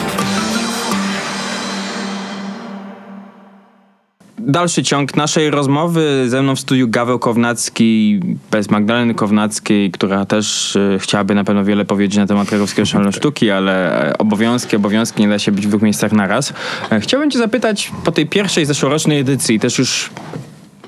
Dalszy 4.38 4.84
ciąg 4.84 5.16
naszej 5.16 5.50
rozmowy. 5.50 6.30
Ze 6.30 6.42
mną 6.42 6.56
w 6.56 6.60
studiu 6.60 6.88
Gaweł 6.88 7.20
Kownacki, 7.20 8.20
bez 8.52 8.70
Magdaleny 8.70 9.14
Kownackiej, 9.14 9.92
która 9.92 10.26
też 10.26 10.76
e, 10.76 11.00
chciałaby 11.00 11.36
na 11.36 11.44
pewno 11.44 11.64
wiele 11.64 11.86
powiedzieć 11.86 12.18
na 12.18 12.28
temat 12.28 12.50
krakowskiego 12.50 12.86
szalonu 12.86 13.12
sztuki, 13.12 13.52
ale 13.52 14.04
e, 14.10 14.18
obowiązki, 14.18 14.76
obowiązki, 14.76 15.22
nie 15.22 15.30
da 15.30 15.40
się 15.40 15.52
być 15.52 15.68
w 15.68 15.70
dwóch 15.70 15.82
miejscach 15.82 16.12
naraz. 16.12 16.54
E, 16.92 17.00
chciałbym 17.00 17.32
cię 17.32 17.40
zapytać 17.40 17.92
po 18.04 18.12
tej 18.12 18.28
pierwszej 18.28 18.66
zeszłorocznej 18.66 19.20
edycji, 19.20 19.60
też 19.60 19.80
już 19.80 20.10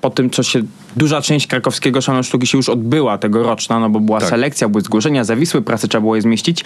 po 0.01 0.09
tym, 0.09 0.29
co 0.29 0.43
się 0.43 0.61
duża 0.95 1.21
część 1.21 1.47
krakowskiego 1.47 2.01
szalonu 2.01 2.23
sztuki 2.23 2.47
się 2.47 2.57
już 2.57 2.69
odbyła 2.69 3.17
tegoroczna, 3.17 3.79
no 3.79 3.89
bo 3.89 3.99
była 3.99 4.19
Tak. 4.19 4.29
selekcja, 4.29 4.69
były 4.69 4.81
zgłoszenia, 4.81 5.23
zawisłe 5.23 5.61
prace, 5.61 5.87
trzeba 5.87 6.01
było 6.01 6.15
je 6.15 6.21
zmieścić. 6.21 6.65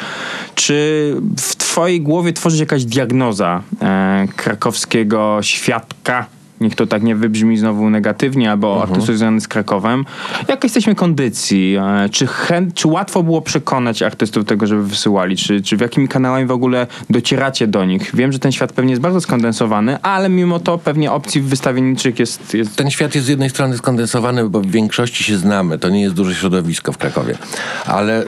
Czy 0.55 1.15
w 1.37 1.55
twojej 1.55 2.01
głowie 2.01 2.33
tworzy 2.33 2.57
się 2.57 2.63
jakaś 2.63 2.85
diagnoza 2.85 3.61
e, 3.81 4.27
krakowskiego 4.35 5.37
świadka? 5.41 6.25
Niech 6.61 6.75
to 6.75 6.87
tak 6.87 7.03
nie 7.03 7.15
wybrzmi 7.15 7.57
znowu 7.57 7.89
negatywnie, 7.89 8.51
albo 8.51 8.67
Mhm. 8.73 8.81
artystów 8.89 9.17
związanych 9.17 9.41
z 9.41 9.47
Krakowem. 9.47 10.05
Jak 10.47 10.63
jesteśmy 10.63 10.95
kondycji? 10.95 11.75
E, 11.75 12.09
Czy, 12.09 12.27
czy 12.75 12.87
łatwo 12.87 13.23
było 13.23 13.41
przekonać 13.41 14.01
artystów 14.03 14.45
tego, 14.45 14.67
żeby 14.67 14.83
wysyłali? 14.83 15.37
Czy, 15.37 15.61
czy 15.61 15.77
w 15.77 15.81
jakimi 15.81 16.07
kanałami 16.07 16.45
w 16.45 16.51
ogóle 16.51 16.87
docieracie 17.09 17.67
do 17.67 17.85
nich? 17.85 18.11
Wiem, 18.15 18.31
że 18.31 18.39
ten 18.39 18.51
świat 18.51 18.73
pewnie 18.73 18.91
jest 18.91 19.01
bardzo 19.01 19.21
skondensowany, 19.21 20.01
ale 20.01 20.29
mimo 20.29 20.59
to 20.59 20.77
pewnie 20.77 21.11
opcji 21.11 21.41
wystawienniczych 21.41 22.19
jest, 22.19 22.53
jest 22.53 22.75
Ten 22.75 22.91
świat 22.91 23.15
jest 23.15 23.27
z 23.27 23.29
jednej 23.29 23.49
strony 23.49 23.77
skondensowany, 23.77 24.49
bo 24.49 24.61
w 24.61 24.71
większości 24.71 25.23
się 25.23 25.37
znamy. 25.37 25.79
To 25.79 25.89
nie 25.89 26.01
jest 26.01 26.15
duże 26.15 26.35
środowisko 26.35 26.91
w 26.91 26.97
Krakowie. 26.97 27.37
Ale 27.85 28.23
y, 28.23 28.27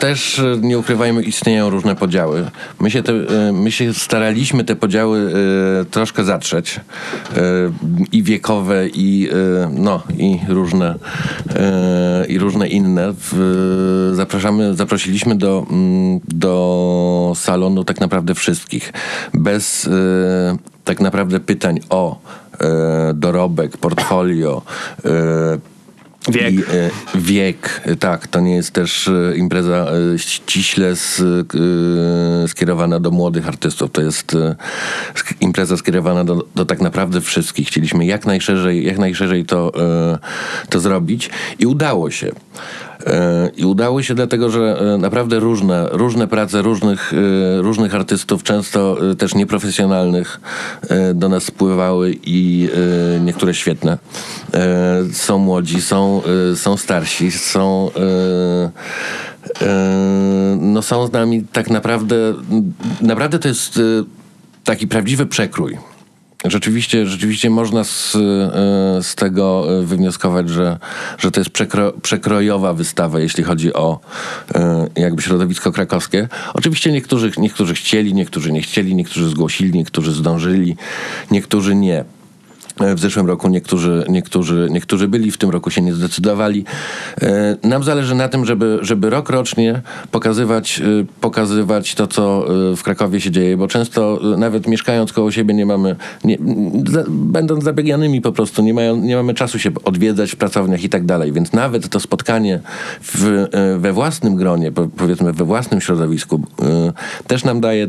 też, 0.00 0.38
y, 0.38 0.58
nie 0.62 0.78
ukrywajmy, 0.78 1.22
istnieją 1.22 1.70
różne 1.70 1.96
podziały. 1.96 2.50
My 2.80 2.90
się, 2.90 3.02
te, 3.02 3.12
y, 3.12 3.52
my 3.52 3.72
się 3.72 3.94
staraliśmy 3.94 4.64
te 4.64 4.76
podziały 4.76 5.32
y, 5.82 5.84
troszkę 5.84 6.24
zatrzeć. 6.24 6.80
I 8.12 8.22
wiekowe, 8.22 8.88
i, 8.88 9.28
y, 9.32 9.68
no, 9.70 10.02
i, 10.18 10.38
różne, 10.48 10.94
y, 12.24 12.26
i 12.26 12.38
różne 12.38 12.68
inne. 12.68 13.14
Zapraszamy, 14.12 14.74
zaprosiliśmy 14.74 15.34
do, 15.34 15.66
mm, 15.70 16.20
do 16.28 17.32
salonu 17.36 17.84
tak 17.84 18.00
naprawdę 18.00 18.34
wszystkich. 18.34 18.92
Bez 19.34 19.84
y, 19.84 19.90
tak 20.88 21.00
naprawdę 21.00 21.40
pytań 21.40 21.80
o 21.90 22.20
e, 22.60 23.14
dorobek, 23.14 23.76
portfolio, 23.76 24.62
e, 25.04 25.10
Wiek. 26.28 26.54
I, 26.54 26.58
e, 26.58 26.90
wiek, 27.14 27.82
tak, 28.00 28.26
to 28.26 28.40
nie 28.40 28.54
jest 28.54 28.70
też 28.72 29.08
e, 29.08 29.36
impreza 29.36 29.86
e, 30.14 30.18
ściśle 30.18 30.88
s, 30.88 31.22
e, 32.44 32.48
skierowana 32.48 33.00
do 33.00 33.10
młodych 33.10 33.48
artystów. 33.48 33.90
To 33.90 34.02
jest 34.02 34.36
impreza 35.40 35.76
skierowana 35.76 36.24
do, 36.24 36.44
do 36.54 36.64
tak 36.64 36.80
naprawdę 36.80 37.20
wszystkich. 37.20 37.68
Chcieliśmy 37.68 38.06
jak 38.06 38.26
najszerzej, 38.26 38.86
jak 38.86 38.98
najszerzej 38.98 39.44
to, 39.44 39.72
to 40.68 40.80
zrobić 40.80 41.30
i 41.58 41.66
udało 41.66 42.10
się. 42.10 42.32
E, 43.08 43.50
I 43.56 43.64
udało 43.64 44.02
się 44.02 44.14
dlatego, 44.14 44.50
że 44.50 44.80
e, 44.94 44.98
naprawdę 44.98 45.40
różne, 45.40 45.88
różne 45.90 46.28
prace 46.28 46.62
różnych, 46.62 47.12
e, 47.12 47.62
różnych 47.62 47.94
artystów, 47.94 48.42
często 48.42 48.96
też 49.18 49.34
nieprofesjonalnych, 49.34 50.40
do 51.14 51.28
nas 51.28 51.44
spływały 51.44 52.18
i 52.26 52.68
niektóre 53.20 53.54
świetne. 53.54 53.98
Są 55.12 55.38
młodzi, 55.38 55.82
są, 55.82 56.22
są 56.54 56.76
starsi, 56.76 57.30
są. 57.30 57.90
No 60.60 60.82
są 60.82 61.06
z 61.06 61.12
nami 61.12 61.44
tak 61.52 61.70
naprawdę. 61.70 62.16
Naprawdę 63.00 63.38
to 63.38 63.48
jest 63.48 63.80
taki 64.64 64.88
prawdziwy 64.88 65.26
przekrój. 65.26 65.78
Rzeczywiście, 66.44 67.06
rzeczywiście 67.06 67.50
można 67.50 67.84
z, 67.84 68.14
e, 68.14 68.18
z 69.02 69.14
tego 69.14 69.66
e, 69.80 69.82
wywnioskować, 69.82 70.48
że, 70.48 70.78
że 71.18 71.30
to 71.30 71.40
jest 71.40 71.50
przekro, 71.50 71.92
przekrojowa 72.02 72.72
wystawa, 72.72 73.20
jeśli 73.20 73.44
chodzi 73.44 73.74
o 73.74 74.00
e, 74.54 74.88
jakby 74.96 75.22
środowisko 75.22 75.72
krakowskie. 75.72 76.28
Oczywiście 76.54 76.92
niektórzy, 76.92 77.32
niektórzy 77.38 77.74
chcieli, 77.74 78.14
niektórzy 78.14 78.52
nie 78.52 78.62
chcieli, 78.62 78.94
niektórzy 78.94 79.28
zgłosili, 79.28 79.72
niektórzy 79.72 80.12
zdążyli, 80.12 80.76
niektórzy 81.30 81.74
nie. 81.74 82.04
E, 82.80 82.94
W 82.94 83.00
zeszłym 83.00 83.26
roku 83.26 83.48
niektórzy, 83.48 84.04
niektórzy, 84.08 84.68
niektórzy 84.70 85.08
byli, 85.08 85.30
w 85.30 85.38
tym 85.38 85.50
roku 85.50 85.70
się 85.70 85.82
nie 85.82 85.94
zdecydowali. 85.94 86.64
E, 87.22 87.56
Nam 87.68 87.82
zależy 87.82 88.14
na 88.14 88.28
tym, 88.28 88.44
żeby, 88.44 88.78
żeby 88.82 89.10
rok 89.10 89.30
rocznie 89.30 89.82
pokazywać, 90.10 90.80
e, 90.80 91.04
pokazywać 91.20 91.94
to, 91.94 92.06
co 92.06 92.44
w 92.76 92.82
Krakowie 92.82 93.20
się 93.20 93.30
dzieje, 93.30 93.56
bo 93.56 93.68
często 93.68 94.20
nawet 94.38 94.66
mieszkając 94.66 95.12
koło 95.12 95.30
siebie 95.30 95.54
nie 95.54 95.66
mamy, 95.66 95.96
nie, 96.24 96.38
będąc 97.08 97.64
zabieganymi 97.64 98.20
po 98.20 98.32
prostu, 98.32 98.62
nie, 98.62 98.74
mają, 98.74 98.96
nie 98.96 99.16
mamy 99.16 99.34
czasu 99.34 99.58
się 99.58 99.70
odwiedzać 99.84 100.30
w 100.32 100.36
pracowniach 100.36 100.84
i 100.84 100.88
tak 100.88 101.04
dalej, 101.06 101.32
więc 101.32 101.52
nawet 101.52 101.88
to 101.88 102.00
spotkanie 102.00 102.60
w, 103.02 103.46
we 103.78 103.92
własnym 103.92 104.36
gronie, 104.36 104.72
po- 104.72 104.88
powiedzmy 104.96 105.32
we 105.32 105.44
własnym 105.44 105.80
środowisku 105.80 106.42
też 107.26 107.44
nam 107.44 107.60
daje 107.60 107.88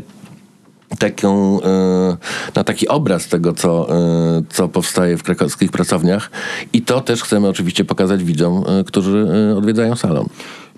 taką, 0.98 1.60
e, 1.62 2.16
no, 2.56 2.64
taki 2.64 2.88
obraz 2.88 3.28
tego, 3.28 3.52
co, 3.52 3.96
e, 3.96 4.42
co 4.48 4.68
powstaje 4.68 5.16
w 5.16 5.22
krakowskich 5.22 5.70
pracowniach. 5.70 6.30
I 6.72 6.82
to 6.82 7.00
też 7.00 7.22
chcemy 7.22 7.48
oczywiście 7.48 7.84
pokazać 7.84 8.24
widzom, 8.24 8.64
e, 8.66 8.84
którzy 8.84 9.26
odwiedzają 9.56 9.96
salon. 9.96 10.28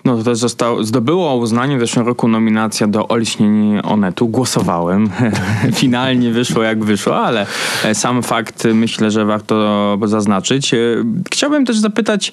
No 0.04 0.16
to 0.16 0.24
też 0.24 0.38
zostało, 0.38 0.84
zdobyło 0.84 1.36
uznanie 1.36 1.76
w 1.76 1.80
zeszłym 1.80 2.06
roku 2.06 2.28
nominacja 2.28 2.86
do 2.86 3.08
Olśnień 3.08 3.80
Onetu. 3.84 4.28
Głosowałem. 4.28 5.10
Finalnie 5.74 6.30
wyszło 6.30 6.62
jak 6.62 6.84
wyszło, 6.84 7.16
ale 7.16 7.46
e, 7.84 7.94
sam 7.94 8.22
fakt 8.22 8.66
e, 8.66 8.74
myślę, 8.74 9.10
że 9.10 9.24
warto 9.24 9.98
zaznaczyć. 10.04 10.74
E, 10.74 10.78
Chciałbym 11.32 11.66
też 11.66 11.78
zapytać, 11.78 12.32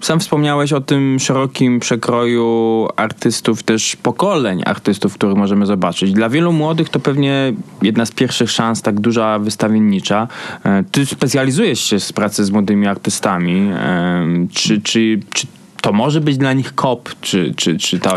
sam 0.00 0.20
wspomniałeś 0.20 0.72
o 0.72 0.80
tym 0.80 1.18
szerokim 1.20 1.80
przekroju 1.80 2.88
artystów, 2.96 3.62
też 3.62 3.96
pokoleń 3.96 4.62
artystów, 4.66 5.14
których 5.14 5.36
możemy 5.36 5.66
zobaczyć. 5.66 6.12
Dla 6.12 6.28
wielu 6.28 6.52
młodych 6.52 6.88
to 6.88 7.00
pewnie 7.00 7.52
jedna 7.82 8.06
z 8.06 8.10
pierwszych 8.10 8.50
szans, 8.50 8.82
tak 8.82 9.00
duża 9.00 9.38
wystawiennicza. 9.38 10.28
Ty 10.92 11.06
specjalizujesz 11.06 11.80
się 11.80 12.00
z 12.00 12.12
pracy 12.12 12.44
z 12.44 12.50
młodymi 12.50 12.86
artystami. 12.86 13.70
Czy, 14.52 14.80
czy, 14.80 15.20
czy 15.30 15.46
to 15.82 15.92
może 15.92 16.20
być 16.20 16.36
dla 16.36 16.52
nich 16.52 16.74
kop, 16.74 17.10
czy, 17.20 17.54
czy, 17.56 17.78
czy 17.78 18.00
ta... 18.00 18.14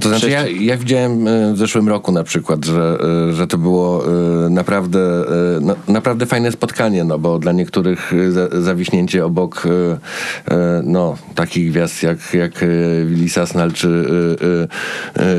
To 0.00 0.08
znaczy, 0.08 0.30
ja, 0.30 0.48
ja 0.48 0.76
widziałem 0.76 1.28
e, 1.28 1.52
w 1.52 1.58
zeszłym 1.58 1.88
roku 1.88 2.12
na 2.12 2.24
przykład, 2.24 2.64
że, 2.64 2.98
e, 3.30 3.32
że 3.32 3.46
to 3.46 3.58
było 3.58 4.04
e, 4.06 4.48
naprawdę, 4.50 5.24
no, 5.60 5.74
naprawdę 5.88 6.26
fajne 6.26 6.52
spotkanie, 6.52 7.04
no 7.04 7.18
bo 7.18 7.38
dla 7.38 7.52
niektórych 7.52 8.12
za, 8.30 8.62
zawiśnięcie 8.62 9.24
obok 9.24 9.62
no, 10.84 11.16
takich 11.34 11.70
gwiazd 11.70 12.02
jak, 12.02 12.34
jak 12.34 12.64
Willy 13.06 13.28
Sasnal 13.28 13.72
czy, 13.72 14.06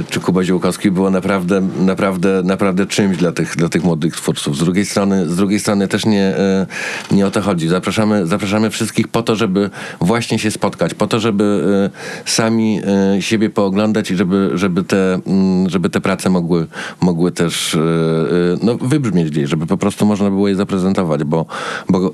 czy 0.09 0.19
Kuba 0.19 0.43
Ziółkowski 0.43 0.91
było 0.91 1.09
naprawdę, 1.09 1.67
naprawdę, 1.79 2.41
naprawdę 2.43 2.85
czymś 2.85 3.17
dla 3.17 3.31
tych, 3.31 3.55
dla 3.55 3.69
tych 3.69 3.83
młodych 3.83 4.15
twórców. 4.15 4.57
Z 4.57 4.59
drugiej 4.59 4.85
strony, 4.85 5.29
z 5.29 5.35
drugiej 5.35 5.59
strony 5.59 5.87
też 5.87 6.05
nie, 6.05 6.35
nie 7.11 7.27
o 7.27 7.31
to 7.31 7.41
chodzi. 7.41 7.67
Zapraszamy, 7.67 8.27
zapraszamy 8.27 8.69
wszystkich 8.69 9.07
po 9.07 9.23
to, 9.23 9.35
żeby 9.35 9.69
właśnie 10.01 10.39
się 10.39 10.51
spotkać, 10.51 10.93
po 10.93 11.07
to, 11.07 11.19
żeby 11.25 11.91
e, 12.25 12.29
sami 12.29 12.81
e, 13.17 13.21
siebie 13.21 13.49
pooglądać 13.49 14.11
i 14.11 14.15
żeby, 14.15 14.51
żeby, 14.53 14.83
te, 14.83 15.19
mm, 15.27 15.69
żeby 15.69 15.89
te 15.89 16.01
prace 16.01 16.29
mogły, 16.29 16.67
mogły 17.01 17.31
też 17.31 17.75
e, 17.75 17.79
no, 18.61 18.75
wybrzmieć 18.75 19.29
gdzieś, 19.29 19.49
żeby 19.49 19.65
po 19.65 19.77
prostu 19.77 20.05
można 20.05 20.29
było 20.29 20.47
je 20.47 20.55
zaprezentować, 20.55 21.23
bo, 21.23 21.45
bo 21.89 22.11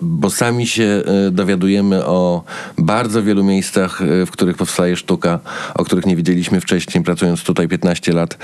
bo 0.00 0.30
sami 0.30 0.66
się 0.66 1.02
e, 1.28 1.30
dowiadujemy 1.30 2.06
o 2.06 2.42
bardzo 2.78 3.22
wielu 3.22 3.44
miejscach, 3.44 4.02
e, 4.02 4.26
w 4.26 4.30
których 4.30 4.56
powstaje 4.56 4.96
sztuka, 4.96 5.40
o 5.74 5.84
których 5.84 6.06
nie 6.06 6.16
wiedzieliśmy 6.16 6.60
wcześniej, 6.60 7.04
pracując 7.04 7.44
tutaj 7.44 7.68
15 7.68 8.12
lat. 8.12 8.38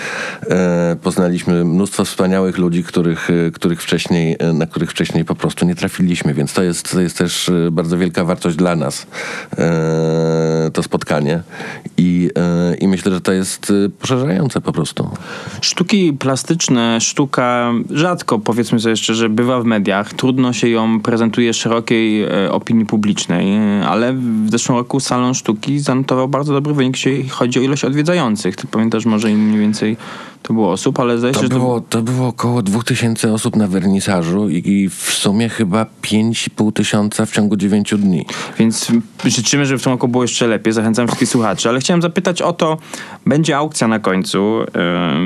E, 0.51 0.97
Poznaliśmy 1.03 1.65
mnóstwo 1.65 2.05
wspaniałych 2.05 2.59
ludzi, 2.59 2.85
których, 2.85 3.29
których 3.55 3.83
wcześniej, 3.83 4.37
na 4.55 4.67
których 4.67 4.91
wcześniej 4.91 5.25
po 5.25 5.35
prostu 5.35 5.67
nie 5.67 5.75
trafiliśmy, 5.75 6.35
więc 6.35 6.53
to 6.53 6.63
jest, 6.63 6.93
to 6.93 7.01
jest 7.01 7.19
też 7.19 7.51
bardzo 7.73 7.99
wielka 7.99 8.25
wartość 8.25 8.57
dla 8.57 8.77
nas, 8.77 9.07
to 10.75 10.83
spotkanie. 10.83 11.43
I, 11.97 12.31
e, 12.39 12.75
I 12.75 12.89
myślę, 12.89 13.13
że 13.13 13.21
to 13.21 13.33
jest 13.33 13.73
e, 13.87 13.89
poszerzające 13.89 14.61
po 14.61 14.73
prostu. 14.73 15.11
Sztuki 15.61 16.13
plastyczne, 16.13 17.01
sztuka 17.01 17.73
rzadko, 17.91 18.39
powiedzmy 18.39 18.81
sobie 18.81 18.97
szczerze, 18.97 19.29
bywa 19.29 19.61
w 19.61 19.65
mediach. 19.65 20.15
Trudno 20.15 20.53
się 20.53 20.69
ją 20.69 21.01
prezentuje 21.01 21.55
szerokiej 21.55 22.23
e, 22.23 22.53
opinii 22.53 22.87
publicznej, 22.87 23.59
ale 23.89 24.13
w 24.13 24.51
zeszłym 24.51 24.79
roku 24.79 25.01
Salon 25.01 25.35
Sztuki 25.35 25.79
zanotował 25.79 26.29
bardzo 26.29 26.53
dobry 26.53 26.75
wynik, 26.75 26.95
jeśli 26.95 27.29
chodzi 27.29 27.59
o 27.59 27.63
ilość 27.63 27.85
odwiedzających. 27.85 28.57
Ty 28.57 28.67
pamiętasz 28.67 29.07
może 29.07 29.29
mniej 29.29 29.61
więcej 29.61 29.97
to 30.49 30.55
było 30.55 30.73
osób, 30.73 31.01
ale 31.01 31.19
zdaje 31.19 31.35
się, 31.35 31.41
To 31.41 31.49
było, 31.49 31.81
to 31.81 32.03
było 32.03 32.29
około 32.29 32.63
2000 32.63 33.33
osób 33.33 33.57
na 33.57 33.67
wernisażu 33.67 34.49
i, 34.49 34.69
i 34.69 34.89
w 34.89 34.95
sumie 34.95 35.49
chyba 35.49 35.87
5,5 36.03 36.73
tysiąca 36.73 37.27
w 37.27 37.31
ciągu 37.31 37.57
9 37.57 37.95
dni. 37.99 38.27
Więc 38.59 38.93
życzymy, 39.25 39.67
żeby 39.67 39.79
w 39.79 39.83
tym 39.83 39.93
roku 39.93 40.09
było 40.09 40.25
jeszcze 40.25 40.47
lepiej. 40.47 40.73
Zachęcam 40.73 41.07
wszystkich 41.07 41.29
słuchaczy. 41.29 41.69
Ale 41.69 41.81
chciałem 41.81 42.03
zapytać 42.03 42.43
o 42.43 42.53
to, 42.53 42.79
będzie 43.27 43.57
aukcja 43.57 43.89
na 43.89 43.99
końcu. 43.99 44.61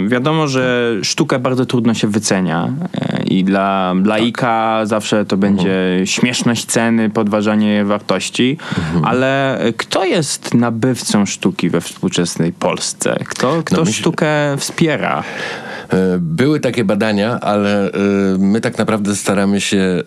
Yy, 0.03 0.09
wiadomo, 0.09 0.49
że 0.49 0.93
sztukę 1.03 1.39
bardzo 1.39 1.67
trudno 1.67 1.95
się 1.95 2.09
wycenia 2.09 2.73
yy, 2.95 3.25
i 3.25 3.45
dla 3.45 3.95
laika 4.05 4.87
zawsze 4.87 5.25
to 5.25 5.37
będzie 5.37 6.03
śmieszność 6.05 6.65
ceny, 6.67 7.11
podważanie 7.11 7.85
wartości. 7.85 8.59
Ale 9.05 9.61
kto 9.77 10.05
jest 10.05 10.55
nabywcą 10.55 11.27
sztuki 11.27 11.71
we 11.71 11.81
współczesnej 11.81 12.53
Polsce? 12.53 13.19
Kto, 13.29 13.63
kto 13.65 13.81
myślę- 13.81 13.93
sztukę 13.93 14.57
wspiera? 14.59 15.08
E, 15.09 16.19
Były 16.19 16.61
takie 16.61 16.85
badania, 16.85 17.41
ale 17.41 17.93
e, 17.93 17.99
my 18.39 18.61
tak 18.61 18.79
naprawdę 18.79 19.17
staramy 19.17 19.61
się 19.61 20.03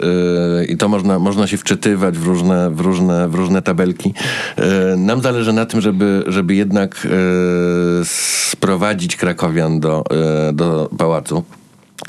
e, 0.59 0.65
i 0.65 0.77
to 0.77 0.87
można, 0.87 1.19
można 1.19 1.47
się 1.47 1.57
wczytywać 1.57 2.17
w 2.17 2.25
różne, 2.27 2.69
w, 2.69 2.79
różne, 2.79 3.27
w 3.29 3.35
różne 3.35 3.61
tabelki. 3.61 4.13
Nam 4.97 5.21
zależy 5.21 5.53
na 5.53 5.65
tym, 5.65 5.81
żeby, 5.81 6.23
żeby 6.27 6.55
jednak 6.55 7.07
sprowadzić 8.03 9.15
krakowian 9.15 9.79
do, 9.79 10.03
do 10.53 10.89
pałacu. 10.97 11.43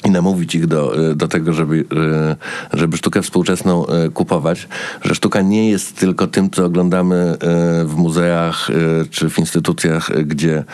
I 0.05 0.11
namówić 0.11 0.55
ich 0.55 0.67
do, 0.67 1.11
e, 1.11 1.15
do 1.15 1.29
tego, 1.29 1.53
żeby, 1.53 1.85
e, 2.73 2.79
żeby 2.79 2.97
sztukę 2.97 3.23
współczesną 3.23 3.87
e, 3.87 4.11
kupować. 4.11 4.69
Że 5.03 5.15
sztuka 5.15 5.43
nie 5.43 5.71
jest 5.71 5.97
tylko 5.97 6.27
tym, 6.27 6.51
co 6.51 6.65
oglądamy 6.65 7.37
w 7.85 7.95
muzeach 7.97 8.69
czy 9.11 9.31
w 9.31 9.39
instytucjach, 9.39 10.25
gdzie 10.25 10.65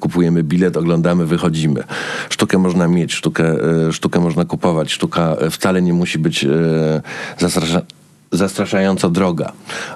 kupujemy 0.00 0.42
bilet, 0.42 0.76
oglądamy, 0.76 1.26
wychodzimy. 1.26 1.84
Sztukę 2.30 2.58
można 2.58 2.88
mieć, 2.88 3.14
sztukę, 3.14 3.56
sztukę 3.92 4.20
można 4.20 4.44
kupować. 4.44 4.92
Sztuka 4.92 5.36
wcale 5.50 5.82
nie 5.82 5.92
musi 5.92 6.18
być 6.18 6.46
zastraszająco 8.32 9.10
droga. 9.10 9.52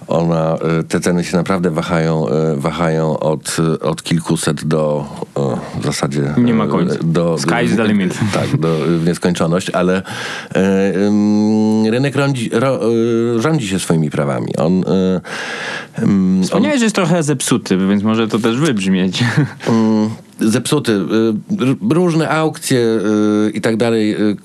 Ona, 0.08 0.54
e, 0.80 0.82
te 0.82 1.00
ceny 1.00 1.24
się 1.24 1.36
naprawdę 1.36 1.70
wahają, 1.70 2.28
e, 2.28 2.56
wahają 2.56 3.18
od, 3.18 3.56
e, 3.74 3.80
od 3.80 4.02
kilkuset 4.02 4.64
do 4.64 5.04
w 5.80 5.84
zasadzie... 5.84 6.34
Nie 6.38 6.54
ma 6.54 6.66
końca. 6.66 6.96
Do, 7.02 7.34
Sky's 7.34 7.76
the 7.76 7.86
limit. 7.86 8.18
Tak, 8.32 8.60
do, 8.60 8.76
w 8.98 9.06
nieskończoność, 9.06 9.70
ale 9.70 10.02
rynek 11.90 12.14
rządzi, 12.14 12.50
rządzi 13.38 13.68
się 13.68 13.78
swoimi 13.78 14.10
prawami. 14.10 14.56
On, 14.56 14.84
ym, 14.88 15.20
on 16.02 16.42
Wspomniałeś, 16.44 16.78
że 16.78 16.84
jest 16.84 16.96
trochę 16.96 17.22
zepsuty, 17.22 17.76
więc 17.76 18.02
może 18.02 18.28
to 18.28 18.38
też 18.38 18.56
wybrzmieć. 18.56 19.24
mm, 19.68 20.10
zepsuty. 20.40 20.92
y, 20.92 21.94
Różne 21.94 22.28
aukcje 22.30 22.78
y, 22.78 23.50
i 23.54 23.60
tak 23.60 23.76
dalej, 23.76 24.22
y, 24.30 24.36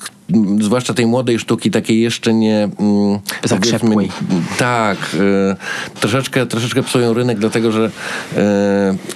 zwłaszcza 0.61 0.93
tej 0.93 1.05
młodej 1.05 1.39
sztuki, 1.39 1.71
takiej 1.71 2.01
jeszcze 2.01 2.33
nie... 2.33 2.69
mm, 2.79 3.19
Zakrzepłej. 3.43 4.09
Tak. 4.57 4.97
y, 5.13 5.99
Troszeczkę, 5.99 6.45
troszeczkę 6.45 6.83
psują 6.83 7.13
rynek, 7.13 7.39
dlatego 7.39 7.71
że, 7.71 7.91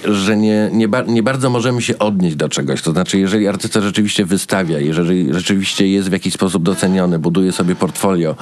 y, 0.06 0.14
że 0.14 0.36
nie, 0.36 0.70
nie, 0.72 0.88
ba, 0.88 1.02
nie 1.02 1.22
bardzo 1.22 1.50
możemy 1.50 1.82
się 1.82 1.98
odnieść 1.98 2.36
do 2.36 2.48
czegoś. 2.48 2.82
To 2.82 2.92
znaczy, 2.92 3.18
jeżeli 3.18 3.48
artysta 3.48 3.80
rzeczywiście 3.80 4.24
wystawia, 4.24 4.78
jeżeli 4.78 5.34
rzeczywiście 5.34 5.88
jest 5.88 6.08
w 6.08 6.12
jakiś 6.12 6.34
sposób 6.34 6.62
doceniony, 6.62 7.18
buduje 7.18 7.52
sobie 7.52 7.74
portfolio, 7.76 8.36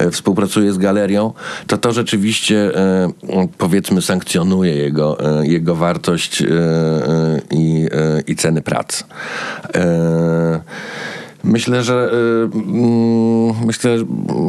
y, 0.00 0.10
współpracuje 0.10 0.72
z 0.72 0.78
galerią, 0.78 1.32
to 1.66 1.78
to 1.78 1.92
rzeczywiście 1.92 2.70
powiedzmy 3.58 4.02
sankcjonuje 4.02 4.74
jego, 4.74 5.18
jego 5.42 5.74
wartość 5.74 6.42
i, 7.50 7.86
i 8.26 8.36
ceny 8.36 8.62
prac. 8.62 9.04
Myślę, 11.44 11.82
że 11.82 12.10
y, 12.12 12.58
mm, 12.58 13.66
myślę, 13.66 13.96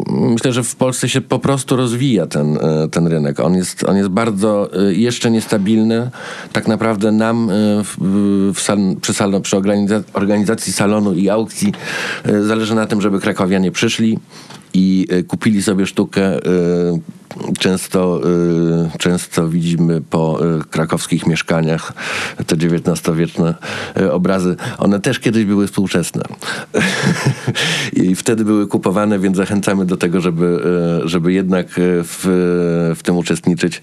myślę, 0.09 0.53
że 0.53 0.63
w 0.63 0.75
Polsce 0.75 1.09
się 1.09 1.21
po 1.21 1.39
prostu 1.39 1.75
rozwija 1.75 2.27
ten, 2.27 2.57
y, 2.57 2.89
ten 2.91 3.07
rynek. 3.07 3.39
On 3.39 3.55
jest, 3.55 3.83
on 3.83 3.97
jest 3.97 4.09
bardzo 4.09 4.69
y, 4.89 4.95
jeszcze 4.95 5.31
niestabilny. 5.31 6.09
Tak 6.53 6.67
naprawdę 6.67 7.11
nam 7.11 7.49
w, 7.83 7.95
w 8.55 8.61
sal, 8.61 8.77
przy, 9.01 9.13
salon, 9.13 9.41
przy 9.41 9.55
organiza- 9.55 10.03
organizacji 10.13 10.73
salonu 10.73 11.13
i 11.13 11.29
aukcji 11.29 11.73
zależy 12.41 12.75
na 12.75 12.85
tym, 12.85 13.01
żeby 13.01 13.19
krakowianie 13.19 13.71
przyszli 13.71 14.19
i 14.73 15.07
y, 15.11 15.23
kupili 15.23 15.63
sobie 15.63 15.85
sztukę. 15.85 16.37
y, 16.37 17.23
Często, 17.59 18.21
y, 18.95 18.97
często 18.97 19.49
widzimy 19.49 20.01
po 20.01 20.39
krakowskich 20.69 21.27
mieszkaniach 21.27 21.93
te 22.47 22.55
XIX-wieczne 22.55 23.55
obrazy. 24.11 24.55
One 24.77 24.99
też 24.99 25.19
kiedyś 25.19 25.45
były 25.45 25.67
współczesne. 25.67 26.23
I 28.03 28.15
wtedy 28.15 28.45
były 28.45 28.67
kupowane, 28.67 29.19
więc 29.19 29.37
zachęcamy 29.37 29.85
do 29.85 29.97
tego, 29.97 30.21
żeby, 30.21 30.59
żeby 31.05 31.33
jednak 31.33 31.67
w, 31.77 32.93
w 32.95 33.03
tym 33.03 33.17
uczestniczyć. 33.17 33.81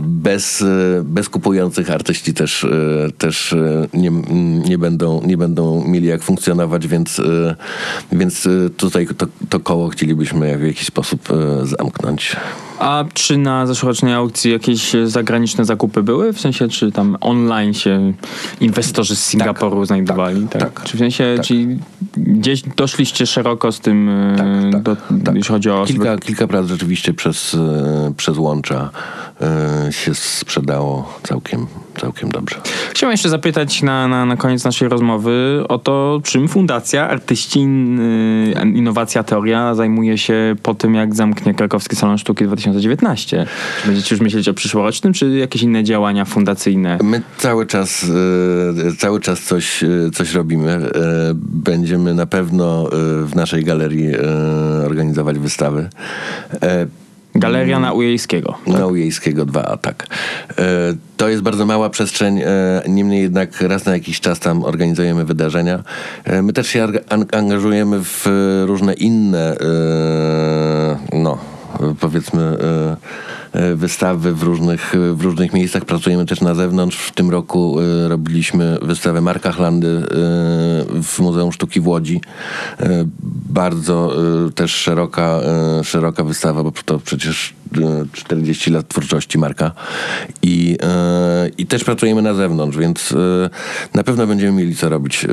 Bez, 0.00 0.64
bez 1.02 1.28
kupujących 1.28 1.90
artyści 1.90 2.34
też, 2.34 2.66
też 3.18 3.54
nie, 3.94 4.10
nie, 4.68 4.78
będą, 4.78 5.22
nie 5.26 5.36
będą 5.36 5.84
mieli 5.84 6.06
jak 6.06 6.22
funkcjonować, 6.22 6.88
więc, 6.88 7.20
więc 8.12 8.48
tutaj 8.76 9.06
to, 9.16 9.26
to 9.48 9.60
koło 9.60 9.90
chcielibyśmy 10.00 10.58
w 10.58 10.66
jakiś 10.66 10.86
sposób 10.86 11.28
y, 11.30 11.66
zamknąć. 11.66 12.36
A 12.80 13.04
czy 13.14 13.38
na 13.38 13.66
zeszłorocznej 13.66 14.14
aukcji 14.14 14.52
jakieś 14.52 14.92
zagraniczne 15.04 15.64
zakupy 15.64 16.02
były? 16.02 16.32
W 16.32 16.40
sensie, 16.40 16.68
czy 16.68 16.92
tam 16.92 17.16
online 17.20 17.74
się 17.74 18.12
inwestorzy 18.60 19.16
z 19.16 19.24
Singapuru 19.24 19.84
znajdowali? 19.84 20.48
Tak, 20.48 20.62
tak, 20.62 20.84
Czy 20.84 20.96
w 20.96 21.00
sensie, 21.00 21.34
tak. 21.36 21.46
czy 21.46 21.78
gdzieś 22.16 22.62
doszliście 22.62 23.26
szeroko 23.26 23.72
z 23.72 23.80
tym, 23.80 24.08
e, 24.08 24.36
Tak, 24.36 24.72
tak, 24.72 24.82
do, 24.82 24.96
tak. 25.24 25.34
jeśli 25.34 25.52
chodzi 25.52 25.70
o 25.70 25.80
osoby? 25.80 25.98
Kilka, 25.98 26.18
kilka 26.18 26.46
prac 26.46 26.66
rzeczywiście 26.66 27.14
przez, 27.14 27.54
e, 27.54 28.12
przez 28.16 28.38
łącza 28.38 28.90
e, 29.40 29.92
się 29.92 30.14
sprzedało 30.14 31.18
całkiem, 31.22 31.66
całkiem 32.00 32.30
dobrze. 32.30 32.56
Chciałem 32.90 33.12
jeszcze 33.12 33.28
zapytać 33.28 33.82
na, 33.82 34.08
na, 34.08 34.24
na 34.24 34.36
koniec 34.36 34.64
naszej 34.64 34.88
rozmowy 34.88 35.64
o 35.68 35.78
to, 35.78 36.20
czym 36.24 36.48
Fundacja 36.48 37.08
Artyści 37.08 37.60
Innowacja 38.64 39.22
Teoria 39.22 39.74
zajmuje 39.74 40.18
się 40.18 40.56
po 40.62 40.74
tym, 40.74 40.94
jak 40.94 41.14
zamknie 41.14 41.54
Krakowski 41.54 41.96
Salon 41.96 42.18
Sztuki 42.18 42.46
2019. 42.72 43.46
Czy 43.82 43.86
będziecie 43.86 44.14
już 44.14 44.22
myśleć 44.22 44.48
o 44.48 44.54
przyszłorocznym, 44.54 45.12
czy 45.12 45.30
jakieś 45.30 45.62
inne 45.62 45.84
działania 45.84 46.24
fundacyjne? 46.24 46.98
My 47.02 47.22
cały 47.38 47.66
czas, 47.66 48.06
e, 48.88 48.96
cały 48.96 49.20
czas 49.20 49.40
coś, 49.40 49.84
e, 49.84 49.88
coś 50.14 50.34
robimy. 50.34 50.70
E, 50.70 50.90
Będziemy 51.34 52.14
na 52.14 52.26
pewno 52.26 52.88
w 53.24 53.34
naszej 53.34 53.64
galerii 53.64 54.08
organizować 54.86 55.38
wystawy. 55.38 55.88
Galeria 57.34 57.80
na 57.80 57.92
Ujejskiego. 57.92 58.58
Na 58.66 58.86
Ujejskiego 58.86 59.46
2A, 59.46 59.78
tak. 59.78 60.06
To 61.16 61.28
jest 61.28 61.42
bardzo 61.42 61.66
mała 61.66 61.90
przestrzeń, 61.90 62.40
niemniej 62.88 63.22
jednak 63.22 63.60
raz 63.60 63.84
na 63.84 63.92
jakiś 63.92 64.20
czas 64.20 64.40
tam 64.40 64.64
organizujemy 64.64 65.24
wydarzenia. 65.24 65.82
My 66.42 66.52
też 66.52 66.66
się 66.68 66.88
angażujemy 67.32 68.04
w 68.04 68.26
różne 68.66 68.94
inne, 68.94 69.56
no, 71.12 71.38
powiedzmy 72.00 72.42
e, 72.42 72.96
e, 73.52 73.74
wystawy 73.74 74.34
w 74.34 74.42
różnych, 74.42 74.94
w 75.14 75.20
różnych 75.20 75.52
miejscach. 75.52 75.84
Pracujemy 75.84 76.26
też 76.26 76.40
na 76.40 76.54
zewnątrz. 76.54 76.96
W 76.96 77.12
tym 77.12 77.30
roku 77.30 77.80
e, 77.80 78.08
robiliśmy 78.08 78.78
wystawę 78.82 79.20
Marka 79.20 79.52
Chlandy 79.52 80.02
w 81.02 81.18
Muzeum 81.18 81.52
Sztuki 81.52 81.80
w 81.80 81.88
Łodzi. 81.88 82.20
Bardzo 83.50 84.16
też 84.54 84.74
szeroka, 84.74 85.40
szeroka 85.84 86.24
wystawa, 86.24 86.62
bo 86.62 86.72
to 86.84 86.98
przecież 86.98 87.54
e, 87.76 88.04
40 88.12 88.70
lat 88.70 88.88
twórczości 88.88 89.38
Marka. 89.38 89.72
I, 90.42 90.76
i 91.58 91.66
też 91.66 91.84
pracujemy 91.84 92.22
na 92.22 92.34
zewnątrz, 92.34 92.78
więc 92.78 93.14
na 93.94 94.02
pewno 94.02 94.26
będziemy 94.26 94.52
mieli 94.52 94.76
co 94.76 94.88
robić 94.88 95.26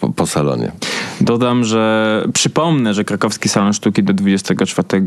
po, 0.00 0.08
po 0.08 0.26
salonie. 0.26 0.72
Dodam, 1.20 1.64
że 1.64 2.24
przypomnę, 2.34 2.94
że 2.94 3.04
Krakowski 3.04 3.48
Salon 3.48 3.72
Sztuki 3.72 4.02
do 4.02 4.12
24 4.12 5.04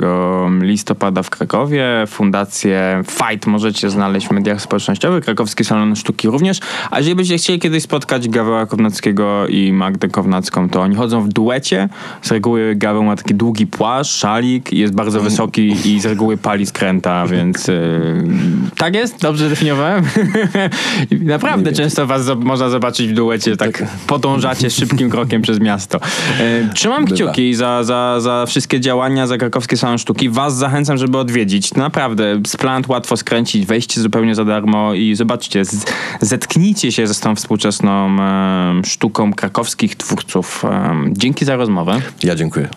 listopada 0.62 1.24
w 1.24 1.30
Krakowie. 1.30 1.86
Fundację 2.08 3.04
Fight 3.08 3.48
możecie 3.48 3.90
znaleźć 3.90 4.28
w 4.28 4.32
mediach 4.32 4.62
społecznościowych. 4.62 5.24
Krakowski 5.24 5.64
Salon 5.64 5.96
Sztuki 5.96 6.28
również. 6.28 6.60
A 6.92 6.98
jeżeli 6.98 7.16
będziecie 7.16 7.38
chcieli 7.38 7.60
kiedyś 7.60 7.84
spotkać 7.84 8.30
Gaweła 8.30 8.66
Kownackiego 8.66 9.48
i 9.48 9.74
Magdę 9.74 10.08
Kownacką, 10.08 10.70
to 10.70 10.82
oni 10.82 10.96
chodzą 10.96 11.22
w 11.22 11.28
duecie. 11.28 11.90
Z 12.22 12.32
reguły 12.32 12.76
Gaweł 12.76 13.04
ma 13.04 13.16
taki 13.16 13.36
długi 13.36 13.68
płaszcz, 13.68 14.12
szalik, 14.20 14.74
jest 14.74 14.96
bardzo 14.96 15.22
wysoki 15.22 15.76
i 15.86 16.00
z 16.00 16.06
reguły 16.06 16.38
pali 16.38 16.66
skręta, 16.66 17.28
więc 17.28 17.68
yy, 17.68 18.24
tak 18.78 18.96
jest? 18.96 19.22
Dobrze 19.22 19.48
zdefiniowałem? 19.48 20.04
I 21.12 21.16
Naprawdę 21.16 21.74
często 21.74 22.08
was 22.08 22.22
można 22.40 22.70
zobaczyć 22.70 23.08
w 23.08 23.14
duecie, 23.14 23.58
tak 23.58 23.84
podążacie 24.08 24.70
szybkim 24.78 25.10
krokiem 25.10 25.42
przez 25.42 25.60
miasto. 25.60 26.00
E, 26.40 26.74
Trzymam 26.74 27.06
kciuki 27.06 27.54
za, 27.54 27.84
za, 27.84 28.20
za 28.20 28.46
wszystkie 28.46 28.80
działania, 28.80 29.28
za 29.28 29.38
krakowskie 29.38 29.78
salon 29.78 29.98
sztuki. 29.98 30.30
Was 30.30 30.56
zachęcam, 30.58 30.98
żeby 30.98 31.18
odwiedzić. 31.18 31.74
Naprawdę, 31.74 32.42
z 32.48 32.58
plant 32.58 32.88
łatwo 32.88 33.18
skręcić, 33.18 33.66
wejście 33.66 34.02
zupełnie 34.02 34.36
za 34.36 34.46
darmo 34.46 34.94
i 34.94 35.16
zobaczcie, 35.16 35.66
z, 35.66 35.86
zetknijcie 36.22 36.92
się 36.92 37.08
z 37.08 37.20
tą 37.20 37.36
współczesną 37.36 38.06
em, 38.22 38.86
sztuką 38.86 39.34
krakowskich 39.34 39.96
twórców. 39.96 40.66
Em, 40.66 41.14
dzięki 41.18 41.46
za 41.46 41.56
rozmowę. 41.56 42.02
Ja 42.24 42.36
dziękuję. 42.36 42.68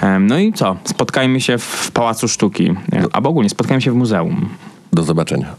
Em, 0.00 0.26
no 0.26 0.38
i 0.38 0.52
co? 0.52 0.76
Spotkajmy 0.84 1.40
się 1.40 1.58
w 1.58 1.90
Pałacu 1.90 2.28
Sztuki. 2.28 2.70
E, 2.92 3.04
Albo 3.12 3.28
ogólnie 3.28 3.50
spotkajmy 3.50 3.82
się 3.82 3.92
w 3.92 3.94
muzeum. 3.94 4.48
Do 4.92 5.02
zobaczenia. 5.02 5.54